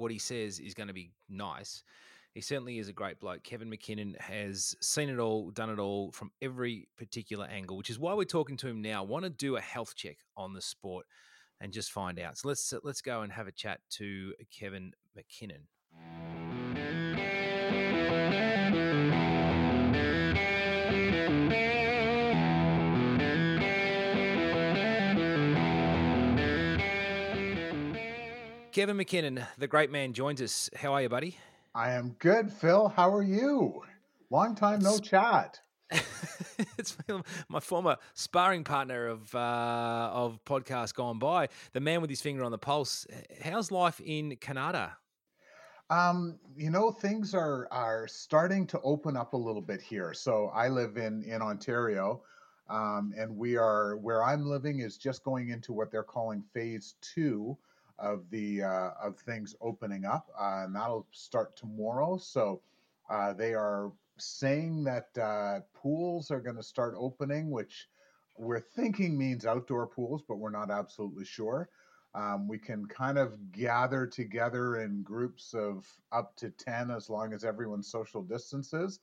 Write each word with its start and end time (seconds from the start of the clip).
what 0.00 0.10
he 0.10 0.18
says 0.18 0.58
is 0.58 0.74
going 0.74 0.88
to 0.88 0.94
be 0.94 1.12
nice. 1.28 1.84
He 2.32 2.40
certainly 2.40 2.78
is 2.78 2.88
a 2.88 2.92
great 2.92 3.20
bloke. 3.20 3.42
Kevin 3.42 3.70
McKinnon 3.70 4.18
has 4.20 4.74
seen 4.80 5.08
it 5.08 5.18
all, 5.18 5.50
done 5.50 5.68
it 5.68 5.78
all 5.78 6.12
from 6.12 6.30
every 6.40 6.88
particular 6.96 7.46
angle, 7.46 7.76
which 7.76 7.90
is 7.90 7.98
why 7.98 8.14
we're 8.14 8.24
talking 8.24 8.56
to 8.58 8.68
him 8.68 8.80
now. 8.80 9.02
want 9.02 9.24
to 9.24 9.30
do 9.30 9.56
a 9.56 9.60
health 9.60 9.94
check 9.96 10.18
on 10.36 10.54
the 10.54 10.62
sport 10.62 11.06
and 11.60 11.72
just 11.72 11.90
find 11.92 12.18
out. 12.18 12.38
So 12.38 12.48
let's 12.48 12.72
let's 12.82 13.02
go 13.02 13.22
and 13.22 13.32
have 13.32 13.46
a 13.46 13.52
chat 13.52 13.80
to 13.90 14.34
Kevin 14.50 14.92
McKinnon. 15.16 15.66
Kevin 28.72 28.96
McKinnon, 28.96 29.44
the 29.58 29.66
great 29.66 29.90
man, 29.90 30.12
joins 30.12 30.40
us. 30.40 30.70
How 30.76 30.92
are 30.92 31.02
you, 31.02 31.08
buddy? 31.08 31.36
I 31.74 31.90
am 31.90 32.14
good, 32.20 32.52
Phil. 32.52 32.86
How 32.88 33.12
are 33.12 33.22
you? 33.22 33.82
Long 34.30 34.54
time 34.54 34.78
no 34.78 34.98
chat. 34.98 35.58
it's 36.78 36.96
my 37.48 37.58
former 37.58 37.96
sparring 38.14 38.62
partner 38.62 39.08
of 39.08 39.34
uh, 39.34 40.10
of 40.12 40.38
podcast 40.44 40.94
gone 40.94 41.18
by, 41.18 41.48
the 41.72 41.80
man 41.80 42.00
with 42.00 42.10
his 42.10 42.20
finger 42.20 42.44
on 42.44 42.52
the 42.52 42.58
pulse. 42.58 43.08
How's 43.42 43.72
life 43.72 44.00
in 44.00 44.36
Canada? 44.36 44.96
Um, 45.88 46.38
you 46.56 46.70
know, 46.70 46.92
things 46.92 47.34
are 47.34 47.66
are 47.72 48.06
starting 48.06 48.68
to 48.68 48.80
open 48.82 49.16
up 49.16 49.32
a 49.32 49.36
little 49.36 49.62
bit 49.62 49.82
here. 49.82 50.14
So 50.14 50.52
I 50.54 50.68
live 50.68 50.96
in 50.96 51.24
in 51.24 51.42
Ontario, 51.42 52.22
um, 52.68 53.12
and 53.18 53.36
we 53.36 53.56
are 53.56 53.96
where 53.96 54.22
I'm 54.22 54.46
living 54.46 54.78
is 54.78 54.96
just 54.96 55.24
going 55.24 55.48
into 55.48 55.72
what 55.72 55.90
they're 55.90 56.04
calling 56.04 56.44
phase 56.54 56.94
two 57.00 57.58
of 58.00 58.28
the 58.30 58.62
uh, 58.62 58.90
of 59.02 59.18
things 59.18 59.54
opening 59.60 60.04
up, 60.04 60.28
uh, 60.38 60.62
and 60.64 60.74
that'll 60.74 61.06
start 61.12 61.56
tomorrow. 61.56 62.16
So 62.16 62.62
uh, 63.08 63.32
they 63.32 63.54
are 63.54 63.92
saying 64.18 64.84
that 64.84 65.08
uh, 65.20 65.60
pools 65.74 66.30
are 66.30 66.40
going 66.40 66.56
to 66.56 66.62
start 66.62 66.94
opening, 66.96 67.50
which 67.50 67.88
we're 68.38 68.60
thinking 68.60 69.16
means 69.16 69.44
outdoor 69.46 69.86
pools, 69.86 70.22
but 70.26 70.36
we're 70.36 70.50
not 70.50 70.70
absolutely 70.70 71.24
sure. 71.24 71.68
Um, 72.14 72.48
we 72.48 72.58
can 72.58 72.86
kind 72.86 73.18
of 73.18 73.52
gather 73.52 74.06
together 74.06 74.80
in 74.80 75.02
groups 75.02 75.54
of 75.54 75.86
up 76.10 76.34
to 76.36 76.50
10 76.50 76.90
as 76.90 77.08
long 77.08 77.32
as 77.32 77.44
everyone's 77.44 77.88
social 77.88 78.22
distances. 78.22 78.98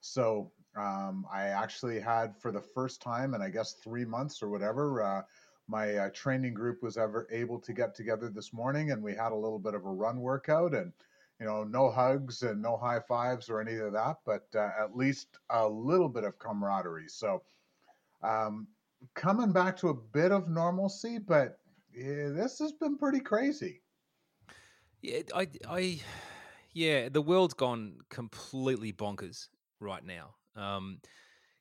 So 0.00 0.50
um, 0.76 1.26
I 1.32 1.48
actually 1.48 2.00
had 2.00 2.36
for 2.36 2.50
the 2.50 2.60
first 2.60 3.00
time 3.00 3.34
in 3.34 3.42
I 3.42 3.50
guess 3.50 3.74
three 3.74 4.04
months 4.04 4.42
or 4.42 4.48
whatever, 4.48 5.02
uh, 5.02 5.22
my 5.68 5.96
uh, 5.96 6.10
training 6.10 6.54
group 6.54 6.82
was 6.82 6.96
ever 6.96 7.28
able 7.30 7.58
to 7.60 7.72
get 7.72 7.94
together 7.94 8.30
this 8.30 8.52
morning 8.52 8.90
and 8.90 9.02
we 9.02 9.14
had 9.14 9.32
a 9.32 9.36
little 9.36 9.58
bit 9.58 9.74
of 9.74 9.84
a 9.84 9.90
run 9.90 10.20
workout 10.20 10.74
and 10.74 10.92
you 11.38 11.46
know 11.46 11.62
no 11.62 11.90
hugs 11.90 12.42
and 12.42 12.60
no 12.60 12.76
high 12.76 13.00
fives 13.06 13.48
or 13.50 13.60
any 13.60 13.76
of 13.76 13.92
that 13.92 14.16
but 14.24 14.46
uh, 14.54 14.70
at 14.80 14.96
least 14.96 15.38
a 15.50 15.68
little 15.68 16.08
bit 16.08 16.24
of 16.24 16.38
camaraderie. 16.38 17.08
So 17.08 17.42
um, 18.22 18.66
coming 19.14 19.52
back 19.52 19.76
to 19.78 19.88
a 19.88 19.94
bit 19.94 20.32
of 20.32 20.48
normalcy 20.48 21.18
but 21.18 21.58
yeah, 21.94 22.30
this 22.30 22.58
has 22.58 22.72
been 22.72 22.96
pretty 22.96 23.20
crazy. 23.20 23.82
Yeah 25.02 25.20
i 25.34 25.46
i 25.68 26.00
yeah 26.72 27.08
the 27.08 27.22
world's 27.22 27.54
gone 27.54 27.98
completely 28.08 28.92
bonkers 28.92 29.48
right 29.80 30.04
now. 30.04 30.34
Um, 30.56 31.00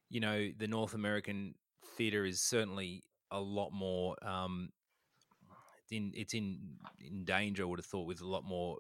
you 0.09 0.21
know 0.21 0.49
the 0.57 0.67
north 0.67 0.93
american 0.93 1.53
theater 1.97 2.25
is 2.25 2.39
certainly 2.39 3.03
a 3.31 3.39
lot 3.39 3.71
more 3.71 4.15
um, 4.25 4.69
in 5.91 6.11
it's 6.15 6.33
in 6.33 6.59
in 6.99 7.23
danger. 7.23 7.63
I 7.63 7.65
would 7.65 7.79
have 7.79 7.85
thought 7.85 8.07
with 8.07 8.21
a 8.21 8.27
lot 8.27 8.43
more 8.43 8.77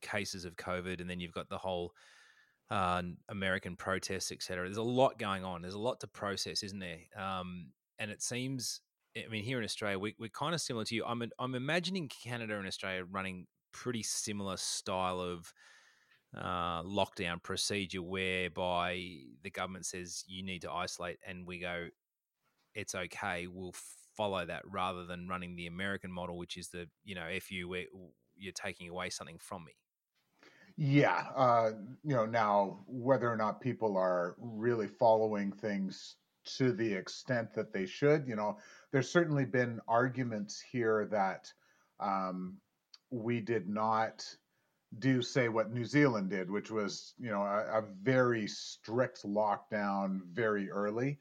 cases 0.00 0.44
of 0.44 0.56
COVID, 0.56 1.00
and 1.00 1.08
then 1.08 1.20
you've 1.20 1.32
got 1.32 1.48
the 1.48 1.58
whole 1.58 1.92
uh, 2.70 3.02
American 3.28 3.76
protests, 3.76 4.32
etc. 4.32 4.64
There's 4.64 4.76
a 4.76 4.82
lot 4.82 5.18
going 5.18 5.44
on. 5.44 5.62
There's 5.62 5.74
a 5.74 5.78
lot 5.78 6.00
to 6.00 6.06
process, 6.06 6.62
isn't 6.62 6.78
there? 6.78 6.98
Um, 7.16 7.68
and 7.98 8.10
it 8.10 8.22
seems, 8.22 8.80
I 9.16 9.28
mean, 9.28 9.44
here 9.44 9.58
in 9.58 9.64
Australia, 9.64 9.98
we, 9.98 10.14
are 10.20 10.28
kind 10.28 10.54
of 10.54 10.60
similar 10.60 10.84
to 10.86 10.94
you. 10.94 11.04
I'm 11.04 11.22
I'm 11.38 11.54
imagining 11.54 12.08
Canada 12.08 12.58
and 12.58 12.66
Australia 12.66 13.04
running 13.10 13.46
pretty 13.72 14.02
similar 14.02 14.56
style 14.56 15.20
of 15.20 15.52
uh, 16.36 16.82
lockdown 16.82 17.42
procedure, 17.42 18.02
whereby 18.02 19.02
the 19.42 19.50
government 19.50 19.86
says 19.86 20.24
you 20.26 20.42
need 20.42 20.62
to 20.62 20.70
isolate, 20.70 21.18
and 21.26 21.46
we 21.46 21.58
go, 21.58 21.88
it's 22.78 22.94
okay. 22.94 23.48
We'll 23.48 23.74
follow 24.16 24.46
that 24.46 24.62
rather 24.70 25.04
than 25.04 25.28
running 25.28 25.56
the 25.56 25.66
American 25.66 26.12
model, 26.12 26.38
which 26.38 26.56
is 26.56 26.68
the 26.68 26.88
you 27.04 27.14
know 27.14 27.26
if 27.26 27.50
you 27.50 27.74
you're 28.36 28.52
taking 28.52 28.88
away 28.88 29.10
something 29.10 29.38
from 29.38 29.64
me. 29.64 29.72
Yeah, 30.76 31.24
uh, 31.34 31.70
you 32.04 32.14
know 32.14 32.24
now 32.24 32.78
whether 32.86 33.30
or 33.30 33.36
not 33.36 33.60
people 33.60 33.96
are 33.96 34.36
really 34.38 34.86
following 34.86 35.50
things 35.50 36.16
to 36.56 36.72
the 36.72 36.90
extent 36.94 37.52
that 37.54 37.72
they 37.72 37.84
should, 37.84 38.26
you 38.26 38.34
know, 38.34 38.56
there's 38.90 39.10
certainly 39.10 39.44
been 39.44 39.80
arguments 39.86 40.62
here 40.72 41.06
that 41.10 41.52
um, 42.00 42.56
we 43.10 43.40
did 43.40 43.68
not 43.68 44.24
do 45.00 45.20
say 45.20 45.50
what 45.50 45.70
New 45.70 45.84
Zealand 45.84 46.30
did, 46.30 46.48
which 46.48 46.70
was 46.70 47.14
you 47.18 47.30
know 47.30 47.42
a, 47.42 47.80
a 47.80 47.84
very 48.02 48.46
strict 48.46 49.24
lockdown 49.24 50.20
very 50.32 50.70
early. 50.70 51.18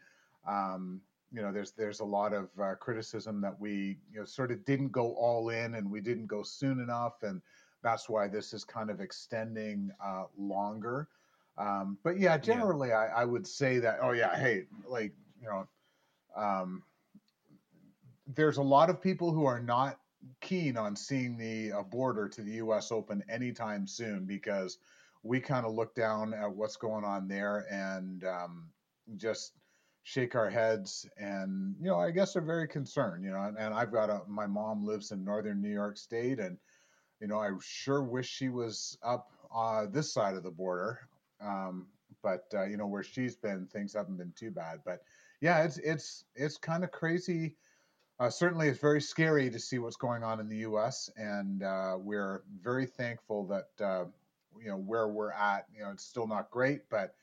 Um, 0.48 1.02
you 1.32 1.42
know, 1.42 1.52
there's 1.52 1.72
there's 1.72 2.00
a 2.00 2.06
lot 2.06 2.34
of 2.34 2.50
uh, 2.62 2.76
criticism 2.76 3.42
that 3.42 3.60
we 3.60 3.98
you 4.12 4.20
know 4.20 4.26
sort 4.26 4.52
of 4.52 4.64
didn't 4.66 4.92
go 4.92 5.14
all 5.14 5.50
in 5.50 5.76
and 5.76 5.90
we 5.90 6.02
didn't 6.02 6.28
go 6.28 6.44
soon 6.44 6.80
enough, 6.80 7.24
and 7.24 7.42
that's 7.84 8.10
why 8.10 8.28
this 8.28 8.54
is 8.54 8.64
kind 8.64 8.90
of 8.90 9.02
extending 9.02 9.92
uh, 10.04 10.24
longer. 10.38 11.08
Um, 11.58 11.98
but 12.04 12.20
yeah, 12.20 12.38
generally, 12.38 12.90
yeah. 12.90 13.10
I, 13.16 13.22
I, 13.22 13.26
would 13.26 13.48
say 13.48 13.80
that. 13.80 14.00
Oh 14.02 14.12
yeah, 14.12 14.38
hey, 14.38 14.66
like 14.88 15.14
you 15.42 15.48
know, 15.48 15.68
um, 16.36 16.84
there's 18.36 18.58
a 18.58 18.64
lot 18.64 18.90
of 18.90 19.02
people 19.02 19.32
who 19.32 19.46
are 19.46 19.60
not 19.60 20.00
keen 20.42 20.78
on 20.78 20.96
seeing 20.96 21.38
the 21.38 21.72
uh, 21.72 21.84
border 21.84 22.28
to 22.30 22.42
the 22.42 22.54
U.S. 22.54 22.92
open 22.92 23.24
anytime 23.30 23.88
soon 23.88 24.26
because 24.26 24.78
we 25.24 25.40
kind 25.40 25.66
of 25.66 25.74
look 25.74 25.96
down 25.96 26.34
at 26.34 26.52
what's 26.52 26.78
going 26.78 27.04
on 27.04 27.28
there 27.28 27.66
and 27.72 28.24
um, 28.24 28.70
just 29.18 29.54
shake 30.08 30.36
our 30.36 30.50
heads 30.50 31.06
and 31.18 31.76
you 31.82 31.88
know 31.88 32.00
i 32.00 32.10
guess 32.10 32.38
are 32.38 32.42
very 32.42 32.66
concerned 32.66 33.26
you 33.26 33.30
know 33.30 33.42
and, 33.42 33.58
and 33.58 33.74
i've 33.74 33.92
got 33.92 34.10
a 34.10 34.22
my 34.26 34.48
mom 34.48 34.86
lives 34.86 35.12
in 35.12 35.22
northern 35.22 35.62
new 35.62 35.70
york 35.70 35.98
state 35.98 36.40
and 36.40 36.58
you 37.20 37.28
know 37.28 37.38
i 37.38 37.50
sure 37.60 38.02
wish 38.02 38.26
she 38.26 38.48
was 38.48 38.98
up 39.04 39.32
uh, 39.54 39.86
this 39.92 40.14
side 40.14 40.36
of 40.36 40.44
the 40.44 40.52
border 40.52 41.10
um, 41.42 41.88
but 42.24 42.46
uh, 42.54 42.64
you 42.64 42.78
know 42.78 42.88
where 42.88 43.04
she's 43.04 43.36
been 43.36 43.68
things 43.68 43.94
haven't 43.94 44.16
been 44.16 44.32
too 44.34 44.50
bad 44.50 44.80
but 44.86 45.02
yeah 45.42 45.62
it's 45.62 45.78
it's 45.80 46.24
it's 46.36 46.58
kind 46.58 46.86
of 46.86 46.92
crazy 46.92 47.58
uh, 48.22 48.30
certainly 48.30 48.70
it's 48.70 48.80
very 48.80 49.02
scary 49.02 49.50
to 49.50 49.60
see 49.60 49.78
what's 49.78 49.98
going 49.98 50.24
on 50.24 50.40
in 50.40 50.48
the 50.48 50.60
us 50.60 51.10
and 51.18 51.64
uh, 51.64 51.96
we're 52.00 52.44
very 52.62 52.86
thankful 52.86 53.46
that 53.46 53.86
uh, 53.86 54.06
you 54.58 54.70
know 54.70 54.78
where 54.78 55.10
we're 55.10 55.34
at 55.34 55.66
you 55.76 55.84
know 55.84 55.92
it's 55.92 56.06
still 56.06 56.28
not 56.28 56.50
great 56.50 56.90
but 56.90 57.14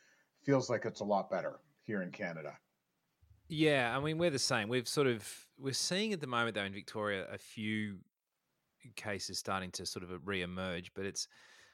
feels 0.42 0.68
like 0.68 0.84
it's 0.84 1.00
a 1.00 1.04
lot 1.04 1.30
better 1.30 1.60
here 1.82 2.02
in 2.02 2.10
canada 2.10 2.52
yeah, 3.48 3.96
I 3.96 4.00
mean 4.00 4.18
we're 4.18 4.30
the 4.30 4.38
same. 4.38 4.68
We've 4.68 4.88
sort 4.88 5.06
of 5.06 5.28
we're 5.58 5.72
seeing 5.72 6.12
at 6.12 6.20
the 6.20 6.26
moment 6.26 6.54
though 6.54 6.64
in 6.64 6.72
Victoria 6.72 7.26
a 7.32 7.38
few 7.38 7.98
cases 8.96 9.38
starting 9.38 9.70
to 9.72 9.86
sort 9.86 10.02
of 10.02 10.10
re-emerge, 10.26 10.92
but 10.94 11.04
it's 11.06 11.28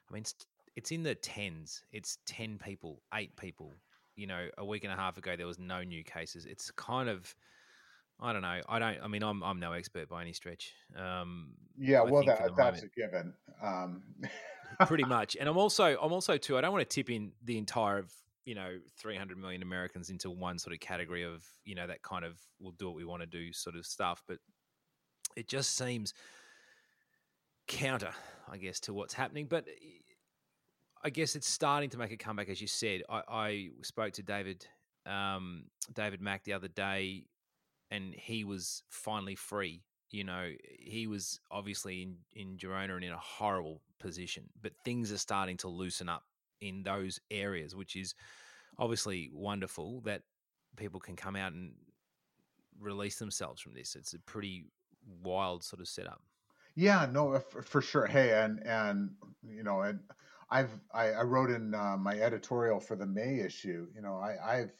I 0.08 0.14
mean 0.14 0.22
it's, 0.22 0.34
it's 0.76 0.92
in 0.92 1.02
the 1.02 1.14
tens. 1.14 1.82
It's 1.92 2.18
ten 2.26 2.58
people, 2.58 3.02
eight 3.14 3.36
people. 3.36 3.72
You 4.16 4.26
know, 4.26 4.48
a 4.58 4.64
week 4.64 4.84
and 4.84 4.92
a 4.92 4.96
half 4.96 5.16
ago 5.16 5.36
there 5.36 5.46
was 5.46 5.58
no 5.58 5.82
new 5.82 6.04
cases. 6.04 6.46
It's 6.46 6.70
kind 6.72 7.08
of 7.08 7.34
I 8.22 8.32
don't 8.32 8.42
know. 8.42 8.60
I 8.68 8.78
don't. 8.78 8.98
I 9.02 9.08
mean, 9.08 9.22
I'm 9.22 9.42
I'm 9.42 9.58
no 9.58 9.72
expert 9.72 10.08
by 10.08 10.20
any 10.20 10.32
stretch. 10.32 10.74
Um, 10.96 11.52
yeah, 11.78 12.02
well, 12.02 12.22
that, 12.24 12.54
that's 12.56 12.82
moment, 12.82 12.84
a 12.84 13.00
given. 13.00 13.34
Um. 13.62 14.02
pretty 14.86 15.04
much, 15.08 15.36
and 15.40 15.48
I'm 15.48 15.56
also 15.56 15.96
I'm 16.00 16.12
also 16.12 16.36
too. 16.36 16.58
I 16.58 16.60
don't 16.60 16.72
want 16.72 16.88
to 16.88 16.94
tip 16.94 17.08
in 17.08 17.32
the 17.42 17.56
entire 17.56 18.04
you 18.44 18.54
know 18.54 18.78
300 18.98 19.38
million 19.38 19.62
Americans 19.62 20.10
into 20.10 20.30
one 20.30 20.58
sort 20.58 20.74
of 20.74 20.80
category 20.80 21.24
of 21.24 21.44
you 21.64 21.74
know 21.74 21.86
that 21.86 22.02
kind 22.02 22.24
of 22.24 22.38
we'll 22.58 22.72
do 22.72 22.86
what 22.86 22.96
we 22.96 23.04
want 23.04 23.22
to 23.22 23.26
do 23.26 23.52
sort 23.52 23.76
of 23.76 23.86
stuff, 23.86 24.22
but 24.26 24.38
it 25.36 25.48
just 25.48 25.76
seems 25.76 26.14
counter, 27.66 28.12
I 28.50 28.56
guess, 28.56 28.80
to 28.80 28.92
what's 28.92 29.14
happening. 29.14 29.46
But 29.46 29.68
eh, 29.68 30.00
I 31.02 31.10
guess 31.10 31.34
it's 31.36 31.48
starting 31.48 31.88
to 31.90 31.98
make 31.98 32.12
a 32.12 32.16
comeback, 32.16 32.48
as 32.48 32.60
you 32.60 32.66
said. 32.66 33.02
I, 33.08 33.22
I 33.28 33.68
spoke 33.82 34.12
to 34.14 34.22
David 34.22 34.66
um, 35.06 35.64
David 35.94 36.20
Mack 36.20 36.44
the 36.44 36.52
other 36.52 36.68
day, 36.68 37.24
and 37.90 38.14
he 38.14 38.44
was 38.44 38.82
finally 38.90 39.34
free. 39.34 39.82
You 40.10 40.24
know, 40.24 40.50
he 40.78 41.06
was 41.06 41.40
obviously 41.50 42.02
in 42.02 42.16
in 42.32 42.56
Girona 42.56 42.96
and 42.96 43.04
in 43.04 43.12
a 43.12 43.18
horrible 43.18 43.80
position, 43.98 44.44
but 44.60 44.72
things 44.84 45.12
are 45.12 45.18
starting 45.18 45.56
to 45.58 45.68
loosen 45.68 46.08
up 46.08 46.24
in 46.60 46.82
those 46.82 47.20
areas, 47.30 47.74
which 47.74 47.96
is 47.96 48.14
obviously 48.78 49.30
wonderful 49.32 50.00
that 50.02 50.22
people 50.76 51.00
can 51.00 51.16
come 51.16 51.36
out 51.36 51.52
and 51.52 51.72
release 52.80 53.18
themselves 53.18 53.60
from 53.60 53.74
this. 53.74 53.94
It's 53.94 54.14
a 54.14 54.18
pretty 54.20 54.64
wild 55.22 55.62
sort 55.64 55.80
of 55.80 55.88
setup. 55.88 56.22
Yeah, 56.74 57.06
no, 57.10 57.38
for, 57.38 57.62
for 57.62 57.82
sure. 57.82 58.06
Hey, 58.06 58.32
and 58.42 58.64
and 58.66 59.10
you 59.42 59.62
know, 59.62 59.82
and 59.82 60.00
I've 60.50 60.70
I, 60.94 61.12
I 61.12 61.22
wrote 61.22 61.50
in 61.50 61.74
uh, 61.74 61.96
my 61.98 62.14
editorial 62.14 62.80
for 62.80 62.96
the 62.96 63.06
May 63.06 63.40
issue. 63.40 63.86
You 63.94 64.02
know, 64.02 64.14
I, 64.14 64.36
I've 64.42 64.72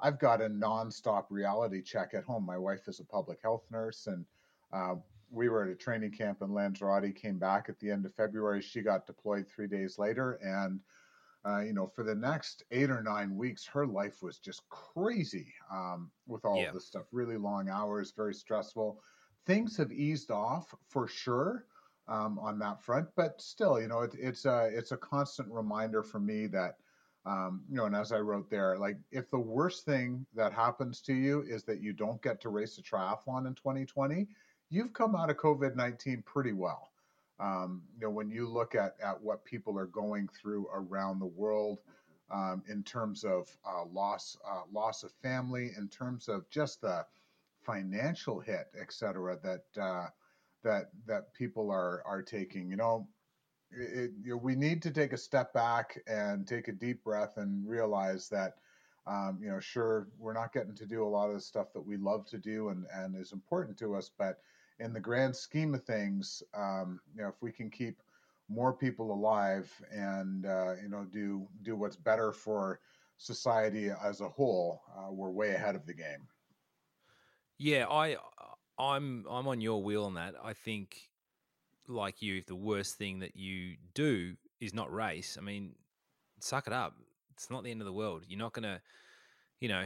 I've 0.00 0.18
got 0.18 0.42
a 0.42 0.48
nonstop 0.48 1.26
reality 1.30 1.82
check 1.82 2.14
at 2.14 2.24
home. 2.24 2.44
My 2.44 2.58
wife 2.58 2.88
is 2.88 3.00
a 3.00 3.04
public 3.04 3.38
health 3.42 3.64
nurse, 3.70 4.06
and 4.06 4.24
uh, 4.72 4.96
we 5.30 5.48
were 5.48 5.64
at 5.64 5.70
a 5.70 5.74
training 5.74 6.12
camp 6.12 6.42
in 6.42 6.52
Lanzarote. 6.52 7.14
Came 7.14 7.38
back 7.38 7.68
at 7.68 7.78
the 7.78 7.90
end 7.90 8.04
of 8.04 8.14
February. 8.14 8.60
She 8.60 8.82
got 8.82 9.06
deployed 9.06 9.46
three 9.48 9.68
days 9.68 9.98
later, 9.98 10.38
and 10.42 10.80
uh, 11.46 11.60
you 11.60 11.72
know, 11.72 11.86
for 11.86 12.02
the 12.02 12.14
next 12.14 12.64
eight 12.72 12.90
or 12.90 13.02
nine 13.02 13.36
weeks, 13.36 13.66
her 13.66 13.86
life 13.86 14.22
was 14.22 14.38
just 14.38 14.68
crazy 14.68 15.52
um, 15.72 16.10
with 16.26 16.44
all 16.44 16.56
yeah. 16.56 16.68
of 16.68 16.74
this 16.74 16.86
stuff. 16.86 17.04
Really 17.12 17.36
long 17.36 17.68
hours, 17.68 18.12
very 18.16 18.34
stressful. 18.34 19.00
Things 19.46 19.76
have 19.76 19.92
eased 19.92 20.30
off 20.30 20.74
for 20.88 21.06
sure 21.06 21.66
um, 22.08 22.38
on 22.40 22.58
that 22.58 22.82
front, 22.82 23.08
but 23.16 23.40
still, 23.40 23.80
you 23.80 23.86
know, 23.86 24.00
it, 24.00 24.14
it's 24.18 24.44
a 24.44 24.70
it's 24.72 24.92
a 24.92 24.96
constant 24.96 25.48
reminder 25.50 26.02
for 26.02 26.20
me 26.20 26.46
that. 26.48 26.76
Um, 27.24 27.62
you 27.68 27.74
know, 27.74 27.86
and 27.86 27.96
as 27.96 28.12
I 28.12 28.20
wrote 28.20 28.48
there, 28.48 28.78
like 28.78 28.98
if 29.10 29.32
the 29.32 29.38
worst 29.40 29.84
thing 29.84 30.24
that 30.36 30.52
happens 30.52 31.00
to 31.00 31.12
you 31.12 31.42
is 31.48 31.64
that 31.64 31.82
you 31.82 31.92
don't 31.92 32.22
get 32.22 32.40
to 32.42 32.50
race 32.50 32.78
a 32.78 32.82
triathlon 32.82 33.48
in 33.48 33.54
2020, 33.56 34.28
you've 34.70 34.92
come 34.92 35.16
out 35.16 35.28
of 35.28 35.36
COVID 35.36 35.74
19 35.74 36.22
pretty 36.24 36.52
well. 36.52 36.92
Um, 37.38 37.82
you 37.94 38.06
know, 38.06 38.10
when 38.10 38.30
you 38.30 38.48
look 38.48 38.74
at, 38.74 38.96
at 39.02 39.20
what 39.20 39.44
people 39.44 39.78
are 39.78 39.86
going 39.86 40.28
through 40.28 40.68
around 40.72 41.18
the 41.18 41.26
world 41.26 41.80
um, 42.30 42.62
in 42.68 42.82
terms 42.82 43.24
of 43.24 43.48
uh, 43.68 43.84
loss, 43.84 44.38
uh, 44.48 44.62
loss 44.72 45.02
of 45.02 45.12
family, 45.22 45.72
in 45.76 45.88
terms 45.88 46.28
of 46.28 46.48
just 46.50 46.80
the 46.80 47.04
financial 47.62 48.40
hit, 48.40 48.68
et 48.80 48.92
cetera, 48.92 49.38
that, 49.42 49.82
uh, 49.82 50.06
that, 50.62 50.90
that 51.06 51.32
people 51.34 51.70
are, 51.70 52.02
are 52.06 52.22
taking, 52.22 52.70
you 52.70 52.76
know, 52.76 53.06
it, 53.70 54.12
you 54.22 54.30
know, 54.30 54.36
we 54.36 54.54
need 54.54 54.80
to 54.82 54.90
take 54.90 55.12
a 55.12 55.18
step 55.18 55.52
back 55.52 56.00
and 56.06 56.46
take 56.46 56.68
a 56.68 56.72
deep 56.72 57.04
breath 57.04 57.36
and 57.36 57.68
realize 57.68 58.28
that, 58.28 58.54
um, 59.06 59.38
you 59.42 59.48
know, 59.48 59.60
sure, 59.60 60.08
we're 60.18 60.32
not 60.32 60.52
getting 60.52 60.74
to 60.74 60.86
do 60.86 61.04
a 61.04 61.06
lot 61.08 61.28
of 61.28 61.34
the 61.34 61.40
stuff 61.40 61.72
that 61.74 61.84
we 61.84 61.96
love 61.96 62.26
to 62.26 62.38
do 62.38 62.70
and, 62.70 62.86
and 62.94 63.14
is 63.14 63.32
important 63.32 63.76
to 63.78 63.94
us, 63.94 64.10
but 64.16 64.40
in 64.78 64.92
the 64.92 65.00
grand 65.00 65.34
scheme 65.34 65.74
of 65.74 65.84
things, 65.84 66.42
um, 66.54 67.00
you 67.14 67.22
know, 67.22 67.28
if 67.28 67.40
we 67.40 67.52
can 67.52 67.70
keep 67.70 68.02
more 68.48 68.72
people 68.72 69.12
alive 69.12 69.70
and 69.90 70.46
uh, 70.46 70.74
you 70.80 70.88
know 70.88 71.04
do 71.10 71.46
do 71.62 71.74
what's 71.74 71.96
better 71.96 72.32
for 72.32 72.80
society 73.16 73.90
as 74.04 74.20
a 74.20 74.28
whole, 74.28 74.82
uh, 74.96 75.10
we're 75.10 75.30
way 75.30 75.54
ahead 75.54 75.74
of 75.74 75.86
the 75.86 75.94
game. 75.94 76.28
Yeah, 77.58 77.86
I 77.88 78.16
I'm 78.78 79.24
I'm 79.28 79.48
on 79.48 79.60
your 79.60 79.82
wheel 79.82 80.04
on 80.04 80.14
that. 80.14 80.34
I 80.42 80.52
think, 80.52 80.96
like 81.88 82.22
you, 82.22 82.42
the 82.46 82.54
worst 82.54 82.96
thing 82.96 83.20
that 83.20 83.36
you 83.36 83.76
do 83.94 84.34
is 84.60 84.74
not 84.74 84.92
race, 84.92 85.36
I 85.38 85.42
mean, 85.42 85.74
suck 86.40 86.66
it 86.66 86.72
up. 86.72 86.94
It's 87.32 87.50
not 87.50 87.64
the 87.64 87.70
end 87.70 87.82
of 87.82 87.86
the 87.86 87.92
world. 87.92 88.24
You're 88.26 88.38
not 88.38 88.52
gonna, 88.52 88.80
you 89.60 89.68
know, 89.68 89.84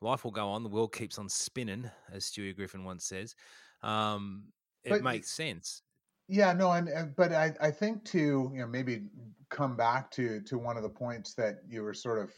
life 0.00 0.24
will 0.24 0.30
go 0.30 0.48
on. 0.50 0.62
The 0.62 0.68
world 0.68 0.92
keeps 0.92 1.18
on 1.18 1.28
spinning, 1.28 1.90
as 2.12 2.24
Stewie 2.24 2.54
Griffin 2.54 2.84
once 2.84 3.04
says 3.04 3.34
um, 3.82 4.44
it 4.84 4.90
but, 4.90 5.02
makes 5.02 5.30
sense. 5.30 5.82
Yeah, 6.28 6.52
no, 6.52 6.72
and, 6.72 6.88
and 6.88 7.14
but 7.16 7.32
I, 7.32 7.52
I 7.60 7.70
think 7.70 8.04
to 8.06 8.50
you 8.52 8.60
know 8.60 8.66
maybe 8.66 9.02
come 9.50 9.76
back 9.76 10.10
to 10.12 10.40
to 10.42 10.58
one 10.58 10.76
of 10.76 10.82
the 10.82 10.88
points 10.88 11.34
that 11.34 11.58
you 11.68 11.82
were 11.82 11.94
sort 11.94 12.18
of 12.18 12.30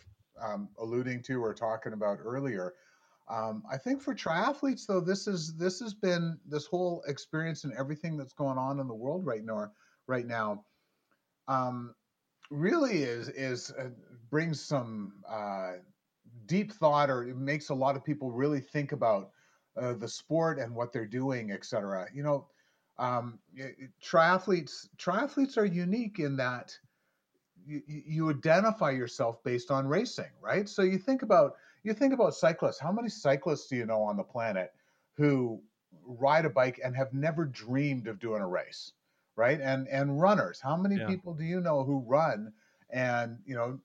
um, 0.43 0.69
alluding 0.79 1.23
to 1.25 1.43
or 1.43 1.55
talking 1.55 1.93
about 1.93 2.19
earlier. 2.23 2.75
Um, 3.29 3.62
I 3.70 3.79
think 3.79 4.02
for 4.02 4.14
triathletes 4.14 4.87
though, 4.87 5.00
this 5.00 5.26
is 5.26 5.55
this 5.56 5.81
has 5.81 5.94
been 5.94 6.38
this 6.46 6.67
whole 6.67 7.02
experience 7.06 7.64
and 7.64 7.73
everything 7.75 8.17
that's 8.17 8.35
going 8.35 8.58
on 8.58 8.81
in 8.81 8.88
the 8.88 8.94
world 8.94 9.25
right 9.25 9.44
now. 9.44 9.70
Right 10.06 10.26
now, 10.26 10.64
um, 11.49 11.94
really 12.50 13.02
is 13.02 13.29
is 13.31 13.73
uh, 13.79 13.88
brings 14.31 14.61
some 14.61 15.14
uh, 15.29 15.75
deep 16.47 16.73
thought, 16.73 17.11
or 17.11 17.25
it 17.25 17.37
makes 17.37 17.70
a 17.70 17.75
lot 17.75 17.97
of 17.97 18.05
people 18.05 18.31
really 18.31 18.61
think 18.61 18.93
about 18.93 19.31
uh, 19.81 19.94
the 19.94 20.09
sport 20.09 20.59
and 20.59 20.75
what 20.75 20.93
they're 20.93 21.06
doing, 21.06 21.50
et 21.50 21.65
cetera. 21.65 22.06
You 22.12 22.23
know, 22.23 22.47
um, 22.99 23.38
triathletes 24.03 24.88
triathletes 24.99 25.56
are 25.56 25.65
unique 25.65 26.19
in 26.19 26.37
that 26.37 26.76
you, 27.67 27.82
you 27.87 28.31
identify 28.31 28.91
yourself 28.91 29.43
based 29.43 29.71
on 29.71 29.87
racing, 29.87 30.31
right? 30.41 30.69
So 30.69 30.82
you 30.82 30.99
think 30.99 31.23
about 31.23 31.56
you 31.82 31.93
think 31.93 32.15
about 32.15 32.35
cyclists. 32.35 32.79
How 32.79 32.93
many 32.93 33.09
cyclists 33.09 33.67
do 33.67 33.76
you 33.76 33.87
know 33.87 34.03
on 34.03 34.17
the 34.17 34.23
planet 34.23 34.73
who 35.17 35.61
ride 36.06 36.44
a 36.44 36.50
bike 36.50 36.81
and 36.85 36.94
have 36.97 37.12
never 37.12 37.44
dreamed 37.44 38.06
of 38.06 38.19
doing 38.19 38.43
a 38.43 38.47
race, 38.47 38.93
right? 39.37 39.61
And 39.61 39.88
and 39.88 40.21
runners. 40.21 40.61
How 40.61 40.76
many 40.76 40.97
yeah. 40.97 41.06
people 41.06 41.35
do 41.35 41.44
you 41.44 41.61
know 41.61 41.85
who 41.85 42.05
run? 42.06 42.53
and 42.91 43.38
you 43.44 43.56
know 43.56 43.79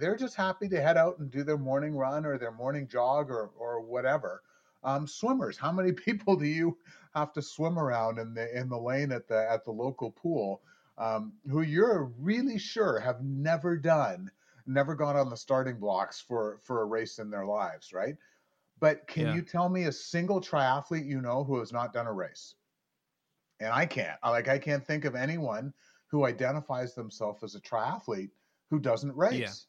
they're 0.00 0.16
just 0.16 0.34
happy 0.34 0.68
to 0.68 0.80
head 0.80 0.96
out 0.96 1.18
and 1.18 1.30
do 1.30 1.44
their 1.44 1.58
morning 1.58 1.94
run 1.94 2.24
or 2.26 2.38
their 2.38 2.50
morning 2.50 2.88
jog 2.88 3.30
or 3.30 3.50
or 3.56 3.80
whatever 3.80 4.42
um, 4.84 5.06
swimmers. 5.06 5.56
How 5.56 5.72
many 5.72 5.92
people 6.06 6.36
do 6.36 6.46
you 6.46 6.76
have 7.14 7.32
to 7.32 7.42
swim 7.42 7.78
around 7.78 8.18
in 8.18 8.34
the 8.34 8.56
in 8.58 8.68
the 8.68 8.78
lane 8.78 9.12
at 9.12 9.28
the 9.28 9.50
at 9.50 9.64
the 9.64 9.72
local 9.72 10.10
pool 10.10 10.62
um, 10.98 11.32
who 11.48 11.62
you're 11.62 12.12
really 12.18 12.58
sure 12.58 12.98
have 12.98 13.22
never 13.22 13.76
done, 13.76 14.30
never 14.66 14.94
gone 14.94 15.16
on 15.16 15.30
the 15.30 15.36
starting 15.36 15.78
blocks 15.78 16.20
for 16.20 16.58
for 16.62 16.82
a 16.82 16.86
race 16.86 17.18
in 17.18 17.30
their 17.30 17.46
lives, 17.46 17.92
right? 17.92 18.16
But 18.80 19.06
can 19.06 19.28
yeah. 19.28 19.34
you 19.34 19.42
tell 19.42 19.68
me 19.68 19.84
a 19.84 19.92
single 19.92 20.40
triathlete 20.40 21.06
you 21.06 21.20
know 21.20 21.44
who 21.44 21.58
has 21.58 21.72
not 21.72 21.92
done 21.92 22.06
a 22.06 22.12
race? 22.12 22.54
And 23.60 23.72
I 23.72 23.86
can't. 23.86 24.18
Like 24.22 24.48
I 24.48 24.58
can't 24.58 24.86
think 24.86 25.04
of 25.04 25.14
anyone 25.14 25.72
who 26.06 26.24
identifies 26.24 26.94
themselves 26.94 27.42
as 27.42 27.54
a 27.54 27.60
triathlete 27.60 28.30
who 28.70 28.78
doesn't 28.78 29.16
race. 29.16 29.66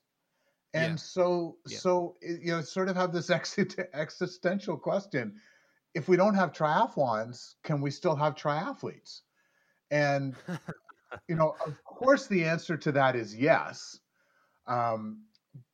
And 0.74 0.94
yeah. 0.94 0.98
so, 0.98 1.58
yeah. 1.68 1.78
so 1.80 2.16
you 2.22 2.52
know, 2.52 2.62
sort 2.62 2.90
of 2.90 2.96
have 2.96 3.12
this 3.12 3.30
existential 3.94 4.78
question: 4.78 5.36
If 5.96 6.08
we 6.08 6.18
don't 6.18 6.36
have 6.36 6.52
triathlons, 6.52 7.56
can 7.64 7.82
we 7.82 7.92
still 7.92 8.16
have 8.16 8.36
triathletes? 8.36 9.22
And 9.92 10.36
you 11.28 11.36
know, 11.36 11.56
of 11.66 11.84
course, 11.84 12.28
the 12.28 12.46
answer 12.46 12.78
to 12.78 12.92
that 12.92 13.16
is 13.16 13.36
yes. 13.36 14.00
Um, 14.68 15.24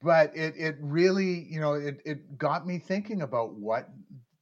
but 0.02 0.36
it 0.36 0.56
it 0.58 0.78
really, 0.80 1.46
you 1.50 1.60
know, 1.60 1.74
it 1.74 2.02
it 2.06 2.38
got 2.38 2.66
me 2.66 2.80
thinking 2.80 3.22
about 3.22 3.54
what 3.54 3.90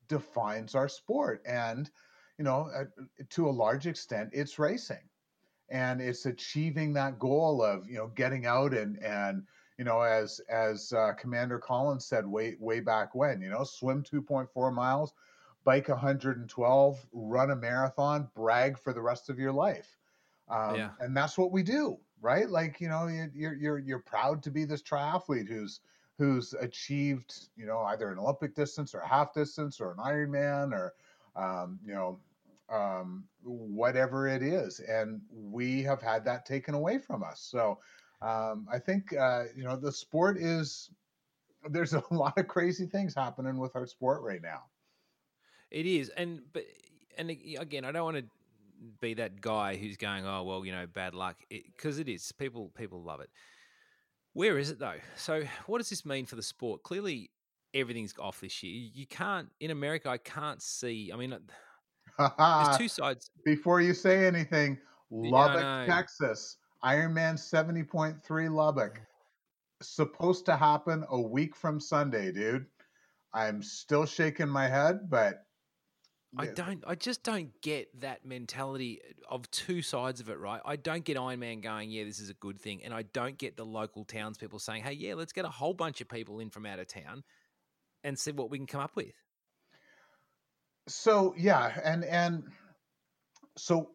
defines 0.07 0.75
our 0.75 0.87
sport, 0.87 1.41
and 1.47 1.89
you 2.37 2.45
know, 2.45 2.69
uh, 2.75 2.85
to 3.29 3.49
a 3.49 3.51
large 3.51 3.87
extent, 3.87 4.29
it's 4.33 4.59
racing, 4.59 5.09
and 5.69 6.01
it's 6.01 6.25
achieving 6.25 6.93
that 6.93 7.17
goal 7.17 7.63
of 7.63 7.87
you 7.89 7.95
know 7.95 8.07
getting 8.15 8.45
out 8.45 8.73
and 8.73 9.01
and 9.03 9.43
you 9.77 9.85
know, 9.85 10.01
as 10.01 10.39
as 10.49 10.93
uh, 10.93 11.13
Commander 11.13 11.59
Collins 11.59 12.05
said 12.05 12.25
way 12.25 12.55
way 12.59 12.79
back 12.79 13.15
when, 13.15 13.41
you 13.41 13.49
know, 13.49 13.63
swim 13.63 14.03
2.4 14.03 14.73
miles, 14.73 15.13
bike 15.63 15.89
112, 15.89 17.05
run 17.11 17.51
a 17.51 17.55
marathon, 17.55 18.29
brag 18.35 18.77
for 18.77 18.93
the 18.93 19.01
rest 19.01 19.29
of 19.29 19.39
your 19.39 19.51
life. 19.51 19.97
Um, 20.49 20.75
yeah. 20.75 20.89
And 20.99 21.15
that's 21.15 21.37
what 21.37 21.51
we 21.51 21.63
do, 21.63 21.97
right? 22.21 22.49
Like, 22.49 22.79
you 22.79 22.89
know, 22.89 23.07
you're 23.33 23.55
you're 23.55 23.79
you're 23.79 23.99
proud 23.99 24.43
to 24.43 24.51
be 24.51 24.65
this 24.65 24.83
triathlete 24.83 25.47
who's 25.47 25.81
who's 26.17 26.53
achieved, 26.53 27.47
you 27.55 27.65
know, 27.65 27.79
either 27.79 28.11
an 28.11 28.19
Olympic 28.19 28.53
distance 28.55 28.93
or 28.93 28.99
a 28.99 29.07
half 29.07 29.33
distance 29.33 29.81
or 29.81 29.91
an 29.91 29.97
Ironman 29.97 30.71
or, 30.71 30.93
um, 31.35 31.79
you 31.83 31.93
know, 31.93 32.19
um, 32.71 33.23
whatever 33.43 34.27
it 34.27 34.43
is. 34.43 34.79
And 34.79 35.21
we 35.31 35.81
have 35.83 36.01
had 36.01 36.23
that 36.25 36.45
taken 36.45 36.75
away 36.75 36.99
from 36.99 37.23
us. 37.23 37.39
So 37.41 37.79
um, 38.23 38.67
I 38.71 38.79
think 38.79 39.13
uh, 39.15 39.45
you 39.55 39.63
know 39.63 39.75
the 39.75 39.91
sport 39.91 40.37
is 40.37 40.89
there's 41.69 41.93
a 41.93 42.03
lot 42.11 42.37
of 42.37 42.47
crazy 42.47 42.85
things 42.85 43.13
happening 43.13 43.57
with 43.57 43.75
our 43.75 43.85
sport 43.85 44.21
right 44.21 44.41
now. 44.41 44.63
It 45.71 45.85
is, 45.85 46.09
and 46.09 46.41
but 46.53 46.63
and 47.17 47.29
again, 47.29 47.85
I 47.85 47.91
don't 47.91 48.05
want 48.05 48.17
to 48.17 48.25
be 49.01 49.13
that 49.15 49.41
guy 49.41 49.75
who's 49.75 49.97
going, 49.97 50.25
oh 50.25 50.43
well, 50.43 50.65
you 50.65 50.71
know, 50.71 50.85
bad 50.87 51.13
luck, 51.13 51.37
because 51.49 51.99
it, 51.99 52.07
it 52.07 52.13
is. 52.13 52.31
People 52.31 52.71
people 52.77 53.03
love 53.03 53.19
it. 53.19 53.29
Where 54.33 54.57
is 54.57 54.69
it 54.69 54.79
though? 54.79 54.97
So, 55.17 55.43
what 55.65 55.79
does 55.79 55.89
this 55.89 56.05
mean 56.05 56.25
for 56.25 56.35
the 56.35 56.43
sport? 56.43 56.83
Clearly, 56.83 57.29
everything's 57.73 58.13
off 58.17 58.39
this 58.39 58.63
year. 58.63 58.89
You 58.93 59.05
can't 59.05 59.49
in 59.59 59.71
America. 59.71 60.09
I 60.09 60.17
can't 60.17 60.61
see. 60.61 61.11
I 61.13 61.17
mean, 61.17 61.35
there's 62.17 62.77
two 62.77 62.87
sides. 62.87 63.29
Before 63.43 63.81
you 63.81 63.93
say 63.93 64.25
anything, 64.25 64.77
Lubbock, 65.11 65.61
yeah, 65.61 65.85
Texas 65.85 66.57
Ironman 66.83 67.35
70.3 67.35 68.53
Lubbock. 68.53 68.95
Mm. 68.95 69.05
Supposed 69.81 70.45
to 70.45 70.55
happen 70.55 71.03
a 71.09 71.19
week 71.19 71.55
from 71.55 71.79
Sunday, 71.79 72.31
dude. 72.31 72.65
I'm 73.33 73.61
still 73.61 74.05
shaking 74.05 74.47
my 74.47 74.67
head, 74.67 75.09
but 75.09 75.43
I 76.37 76.47
don't. 76.47 76.83
I 76.87 76.95
just 76.95 77.23
don't 77.23 77.49
get 77.61 78.01
that 78.01 78.25
mentality 78.25 79.01
uh, 79.03 79.35
of 79.35 79.49
two 79.51 79.81
sides 79.81 80.19
of 80.19 80.29
it, 80.29 80.39
right? 80.39 80.61
I 80.65 80.77
don't 80.77 81.03
get 81.03 81.17
Ironman 81.17 81.61
going, 81.61 81.91
yeah, 81.91 82.05
this 82.05 82.19
is 82.19 82.29
a 82.29 82.35
good 82.35 82.59
thing, 82.59 82.83
and 82.83 82.93
I 82.93 83.03
don't 83.03 83.37
get 83.37 83.55
the 83.55 83.65
local 83.65 84.03
townspeople 84.03 84.59
saying, 84.59 84.83
hey, 84.83 84.93
yeah, 84.93 85.13
let's 85.15 85.33
get 85.33 85.45
a 85.45 85.49
whole 85.49 85.73
bunch 85.73 86.01
of 86.01 86.07
people 86.07 86.39
in 86.39 86.49
from 86.49 86.65
out 86.65 86.79
of 86.79 86.87
town 86.87 87.23
and 88.03 88.17
see 88.17 88.31
what 88.31 88.49
we 88.49 88.57
can 88.57 88.67
come 88.67 88.81
up 88.81 88.95
with. 88.95 89.13
So 90.87 91.33
yeah, 91.37 91.79
and 91.83 92.03
and 92.03 92.43
so 93.57 93.91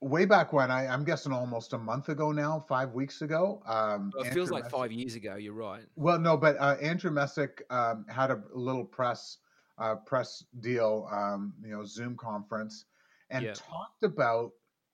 way 0.00 0.24
back 0.24 0.52
when 0.52 0.70
I, 0.70 0.86
I'm 0.86 1.04
guessing 1.04 1.32
almost 1.32 1.72
a 1.72 1.78
month 1.78 2.08
ago 2.08 2.32
now, 2.32 2.64
five 2.68 2.92
weeks 2.92 3.22
ago. 3.22 3.62
Um, 3.66 4.12
Well, 4.14 4.22
it 4.22 4.26
Andrew 4.28 4.34
feels 4.34 4.50
like 4.50 4.64
Messick- 4.64 4.78
five 4.78 4.92
years 4.92 5.14
ago. 5.14 5.36
You're 5.36 5.54
right. 5.54 5.84
Well, 5.96 6.18
no, 6.18 6.36
but 6.36 6.56
uh, 6.58 6.76
Andrew 6.80 7.10
Messick 7.10 7.62
um, 7.70 8.06
had 8.08 8.30
a 8.30 8.42
little 8.52 8.84
press 8.84 9.38
uh, 9.78 9.94
press 9.94 10.44
deal, 10.58 11.08
um, 11.12 11.54
you 11.62 11.70
know, 11.70 11.84
Zoom 11.84 12.16
conference, 12.16 12.86
and 13.30 13.44
Yeah. 13.44 13.52
talked 13.54 14.02
about 14.02 14.50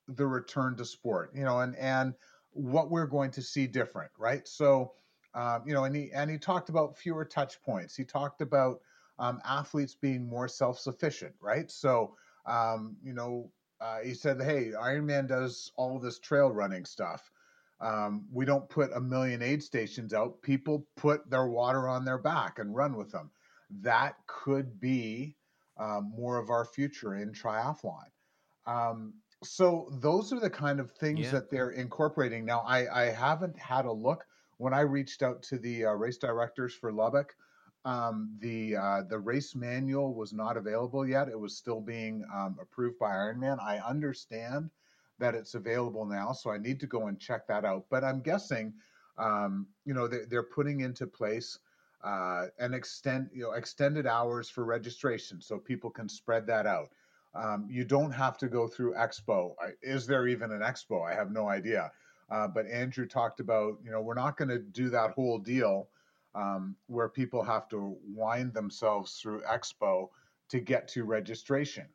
the 0.07 0.27
return 0.27 0.75
to 0.77 0.85
sport, 0.85 1.31
you 1.33 1.43
know, 1.43 1.59
and 1.59 1.75
and 1.77 2.13
what 2.51 2.91
we're 2.91 3.07
going 3.07 3.31
to 3.31 3.41
see 3.41 3.65
different, 3.65 4.11
right? 4.17 4.47
So, 4.47 4.93
um, 5.33 5.63
you 5.65 5.73
know, 5.73 5.85
and 5.85 5.95
he 5.95 6.11
and 6.13 6.29
he 6.29 6.37
talked 6.37 6.69
about 6.69 6.97
fewer 6.97 7.25
touch 7.25 7.61
points. 7.63 7.95
He 7.95 8.03
talked 8.05 8.41
about 8.41 8.79
um, 9.17 9.41
athletes 9.43 9.95
being 9.95 10.27
more 10.27 10.47
self 10.47 10.77
sufficient, 10.79 11.33
right? 11.41 11.69
So, 11.71 12.15
um, 12.45 12.97
you 13.03 13.13
know, 13.13 13.51
uh, 13.81 13.99
he 13.99 14.13
said, 14.13 14.41
"Hey, 14.41 14.71
Ironman 14.71 15.27
does 15.27 15.71
all 15.75 15.99
this 15.99 16.19
trail 16.19 16.49
running 16.51 16.85
stuff." 16.85 17.31
Um, 17.81 18.25
we 18.31 18.45
don't 18.45 18.67
put 18.69 18.91
a 18.93 19.01
million 19.01 19.41
aid 19.41 19.61
stations 19.61 20.13
out. 20.13 20.41
People 20.41 20.87
put 20.95 21.29
their 21.29 21.47
water 21.47 21.87
on 21.89 22.05
their 22.05 22.17
back 22.17 22.59
and 22.59 22.73
run 22.75 22.95
with 22.95 23.11
them. 23.11 23.29
That 23.81 24.15
could 24.27 24.79
be 24.79 25.35
um, 25.77 26.13
more 26.15 26.37
of 26.37 26.49
our 26.49 26.63
future 26.63 27.15
in 27.15 27.33
triathlon. 27.33 28.05
Um, 28.65 29.13
so 29.43 29.89
those 29.99 30.31
are 30.31 30.39
the 30.39 30.49
kind 30.49 30.79
of 30.79 30.91
things 30.93 31.19
Yeah. 31.19 31.31
that 31.31 31.51
they're 31.51 31.71
incorporating. 31.71 32.45
Now, 32.45 32.61
I, 32.61 33.03
I 33.03 33.11
haven't 33.11 33.57
had 33.59 33.85
a 33.85 33.91
look. 33.91 34.25
When 34.57 34.73
I 34.73 34.79
reached 34.81 35.21
out 35.21 35.43
to 35.43 35.57
the 35.57 35.85
uh, 35.87 35.91
race 35.91 36.17
directors 36.17 36.73
for 36.73 36.93
Lubbock, 36.93 37.35
um, 37.85 38.35
the 38.39 38.75
uh, 38.75 39.01
the 39.03 39.19
race 39.19 39.55
manual 39.55 40.13
was 40.13 40.33
not 40.33 40.57
available 40.57 41.07
yet. 41.07 41.29
It 41.29 41.39
was 41.39 41.55
still 41.55 41.79
being 41.79 42.25
um, 42.33 42.57
approved 42.59 42.97
by 42.99 43.11
Ironman. 43.11 43.61
I 43.63 43.77
understand 43.77 44.71
that 45.19 45.35
it's 45.35 45.53
available 45.53 46.05
now, 46.05 46.33
so 46.33 46.49
I 46.49 46.57
need 46.57 46.79
to 46.81 46.87
go 46.87 47.07
and 47.07 47.19
check 47.19 47.47
that 47.47 47.63
out. 47.63 47.85
But 47.89 48.03
I'm 48.03 48.21
guessing, 48.21 48.73
um, 49.17 49.67
you 49.85 49.93
know, 49.93 50.07
they're, 50.07 50.25
they're 50.25 50.43
putting 50.43 50.81
into 50.81 51.07
place 51.07 51.59
uh, 52.03 52.47
an 52.59 52.73
extend, 52.73 53.29
you 53.33 53.43
know, 53.43 53.51
extended 53.51 54.07
hours 54.07 54.49
for 54.49 54.65
registration, 54.65 55.39
so 55.39 55.57
people 55.57 55.89
can 55.89 56.09
spread 56.09 56.47
that 56.47 56.65
out. 56.65 56.89
Um, 57.35 57.67
you 57.69 57.85
don't 57.85 58.11
have 58.11 58.37
to 58.39 58.47
go 58.47 58.67
through 58.67 58.95
Expo. 58.95 59.53
Is 59.83 60.07
there 60.07 60.27
even 60.27 60.51
an 60.51 60.61
Expo? 60.61 61.05
I 61.07 61.13
have 61.13 61.31
no 61.31 61.49
idea. 61.49 61.91
Uh, 62.31 62.47
but 62.47 62.65
Andrew 62.65 63.05
talked 63.05 63.39
about, 63.39 63.77
you 63.83 63.91
know, 63.91 64.01
we're 64.01 64.15
not 64.15 64.37
going 64.37 64.49
to 64.49 64.57
do 64.57 64.89
that 64.89 65.11
whole 65.11 65.37
deal 65.37 65.87
um, 66.35 66.75
where 66.87 67.09
people 67.09 67.41
have 67.43 67.67
to 67.69 67.97
wind 68.05 68.53
themselves 68.53 69.19
through 69.21 69.41
Expo 69.41 70.09
to 70.49 70.59
get 70.59 70.87
to 70.89 71.03
registration 71.03 71.87